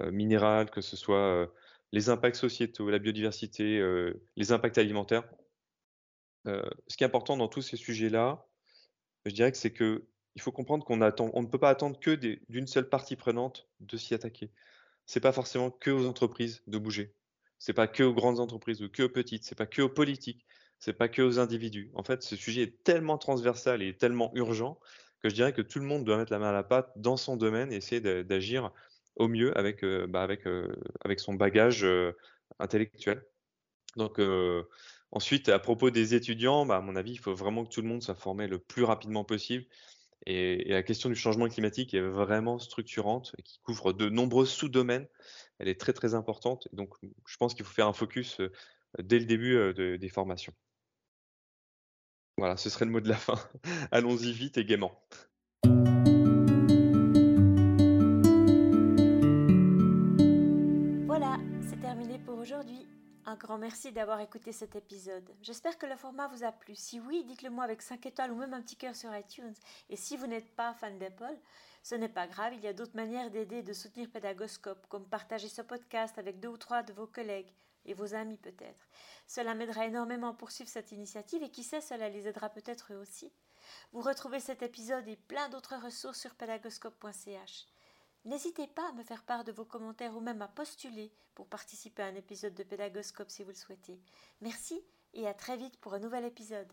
minérales, 0.00 0.70
que 0.70 0.80
ce 0.80 0.96
soit, 0.96 1.52
les 1.92 2.08
impacts 2.08 2.36
sociétaux, 2.36 2.90
la 2.90 2.98
biodiversité, 2.98 3.80
les 4.36 4.52
impacts 4.52 4.78
alimentaires. 4.78 5.24
ce 6.46 6.96
qui 6.96 7.04
est 7.04 7.06
important 7.06 7.36
dans 7.36 7.48
tous 7.48 7.62
ces 7.62 7.76
sujets-là, 7.76 8.46
je 9.26 9.32
dirais 9.32 9.52
que 9.52 9.58
c'est 9.58 9.72
qu'il 9.72 10.02
faut 10.40 10.52
comprendre 10.52 10.84
qu'on 10.84 11.00
on 11.00 11.42
ne 11.42 11.46
peut 11.46 11.58
pas 11.58 11.70
attendre 11.70 11.98
que 12.00 12.10
d'une 12.48 12.66
seule 12.66 12.88
partie 12.88 13.16
prenante 13.16 13.68
de 13.80 13.96
s'y 13.96 14.14
attaquer. 14.14 14.50
C'est 15.06 15.20
pas 15.20 15.32
forcément 15.32 15.70
que 15.70 15.90
aux 15.90 16.06
entreprises 16.06 16.62
de 16.66 16.78
bouger. 16.78 17.14
C'est 17.58 17.72
pas 17.72 17.86
que 17.86 18.02
aux 18.02 18.14
grandes 18.14 18.40
entreprises 18.40 18.82
ou 18.82 18.88
que 18.88 19.04
aux 19.04 19.08
petites. 19.08 19.44
C'est 19.44 19.54
pas 19.54 19.66
que 19.66 19.82
aux 19.82 19.88
politiques. 19.88 20.44
C'est 20.78 20.92
pas 20.92 21.08
que 21.08 21.22
aux 21.22 21.38
individus. 21.38 21.90
En 21.94 22.02
fait, 22.02 22.22
ce 22.22 22.36
sujet 22.36 22.62
est 22.62 22.82
tellement 22.84 23.18
transversal 23.18 23.82
et 23.82 23.96
tellement 23.96 24.30
urgent 24.34 24.78
que 25.22 25.28
je 25.30 25.34
dirais 25.34 25.52
que 25.52 25.62
tout 25.62 25.78
le 25.78 25.86
monde 25.86 26.04
doit 26.04 26.18
mettre 26.18 26.32
la 26.32 26.38
main 26.38 26.50
à 26.50 26.52
la 26.52 26.62
pâte 26.62 26.92
dans 26.96 27.16
son 27.16 27.36
domaine 27.36 27.72
et 27.72 27.76
essayer 27.76 28.00
d'agir 28.00 28.70
au 29.16 29.28
mieux 29.28 29.56
avec, 29.56 29.82
bah, 29.84 30.22
avec, 30.22 30.42
avec 31.02 31.20
son 31.20 31.32
bagage 31.34 31.86
intellectuel. 32.58 33.24
Donc 33.96 34.20
ensuite, 35.12 35.48
à 35.48 35.58
propos 35.58 35.90
des 35.90 36.14
étudiants, 36.14 36.66
bah, 36.66 36.76
à 36.76 36.80
mon 36.80 36.96
avis, 36.96 37.12
il 37.12 37.18
faut 37.18 37.34
vraiment 37.34 37.64
que 37.64 37.72
tout 37.72 37.80
le 37.80 37.88
monde 37.88 38.02
soit 38.02 38.14
formé 38.14 38.46
le 38.46 38.58
plus 38.58 38.84
rapidement 38.84 39.24
possible. 39.24 39.64
Et, 40.26 40.64
la 40.68 40.82
question 40.82 41.08
du 41.08 41.16
changement 41.16 41.48
climatique 41.48 41.94
est 41.94 42.00
vraiment 42.00 42.58
structurante 42.58 43.34
et 43.38 43.42
qui 43.42 43.60
couvre 43.60 43.92
de 43.92 44.08
nombreux 44.08 44.46
sous-domaines. 44.46 45.06
Elle 45.58 45.68
est 45.68 45.80
très 45.80 45.92
très 45.92 46.14
importante. 46.14 46.68
donc, 46.72 46.94
je 47.26 47.36
pense 47.36 47.54
qu'il 47.54 47.64
faut 47.64 47.74
faire 47.74 47.86
un 47.86 47.92
focus 47.92 48.40
dès 49.02 49.18
le 49.18 49.24
début 49.26 49.74
des 49.98 50.08
formations. 50.08 50.54
Voilà, 52.36 52.56
ce 52.56 52.68
serait 52.68 52.84
le 52.84 52.90
mot 52.90 53.00
de 53.00 53.08
la 53.08 53.16
fin. 53.16 53.38
Allons-y 53.90 54.32
vite 54.32 54.58
et 54.58 54.64
gaiement. 54.64 55.00
aujourd'hui. 62.44 62.86
Un 63.24 63.36
grand 63.36 63.56
merci 63.56 63.90
d'avoir 63.90 64.20
écouté 64.20 64.52
cet 64.52 64.76
épisode. 64.76 65.30
J'espère 65.40 65.78
que 65.78 65.86
le 65.86 65.96
format 65.96 66.28
vous 66.28 66.44
a 66.44 66.52
plu. 66.52 66.74
Si 66.76 67.00
oui, 67.00 67.24
dites-le 67.24 67.48
moi 67.48 67.64
avec 67.64 67.80
5 67.80 68.04
étoiles 68.04 68.30
ou 68.32 68.36
même 68.36 68.52
un 68.52 68.60
petit 68.60 68.76
cœur 68.76 68.94
sur 68.94 69.16
iTunes. 69.16 69.54
Et 69.88 69.96
si 69.96 70.18
vous 70.18 70.26
n'êtes 70.26 70.54
pas 70.54 70.74
fan 70.74 70.98
d'Apple, 70.98 71.38
ce 71.82 71.94
n'est 71.94 72.10
pas 72.10 72.26
grave, 72.26 72.52
il 72.52 72.60
y 72.60 72.66
a 72.66 72.74
d'autres 72.74 72.96
manières 72.96 73.30
d'aider 73.30 73.56
et 73.56 73.62
de 73.62 73.72
soutenir 73.72 74.10
Pédagoscope, 74.10 74.86
comme 74.88 75.08
partager 75.08 75.48
ce 75.48 75.62
podcast 75.62 76.18
avec 76.18 76.38
deux 76.38 76.48
ou 76.48 76.58
trois 76.58 76.82
de 76.82 76.92
vos 76.92 77.06
collègues 77.06 77.50
et 77.84 77.94
vos 77.94 78.14
amis 78.14 78.38
peut-être. 78.38 78.88
Cela 79.26 79.54
m'aidera 79.54 79.86
énormément 79.86 80.30
à 80.30 80.34
poursuivre 80.34 80.70
cette 80.70 80.92
initiative 80.92 81.42
et 81.42 81.50
qui 81.50 81.62
sait, 81.62 81.80
cela 81.80 82.08
les 82.08 82.28
aidera 82.28 82.48
peut-être 82.48 82.92
eux 82.92 82.98
aussi. 82.98 83.32
Vous 83.92 84.00
retrouvez 84.00 84.40
cet 84.40 84.62
épisode 84.62 85.08
et 85.08 85.16
plein 85.16 85.48
d'autres 85.48 85.76
ressources 85.76 86.20
sur 86.20 86.34
pédagoscope.ch. 86.34 87.66
N'hésitez 88.24 88.66
pas 88.66 88.88
à 88.88 88.92
me 88.92 89.02
faire 89.02 89.22
part 89.22 89.44
de 89.44 89.52
vos 89.52 89.64
commentaires 89.66 90.16
ou 90.16 90.20
même 90.20 90.42
à 90.42 90.48
postuler 90.48 91.12
pour 91.34 91.46
participer 91.46 92.02
à 92.02 92.06
un 92.06 92.14
épisode 92.14 92.54
de 92.54 92.62
Pédagoscope 92.62 93.30
si 93.30 93.42
vous 93.42 93.50
le 93.50 93.54
souhaitez. 93.54 94.00
Merci 94.40 94.82
et 95.12 95.28
à 95.28 95.34
très 95.34 95.56
vite 95.56 95.78
pour 95.78 95.94
un 95.94 95.98
nouvel 95.98 96.24
épisode. 96.24 96.72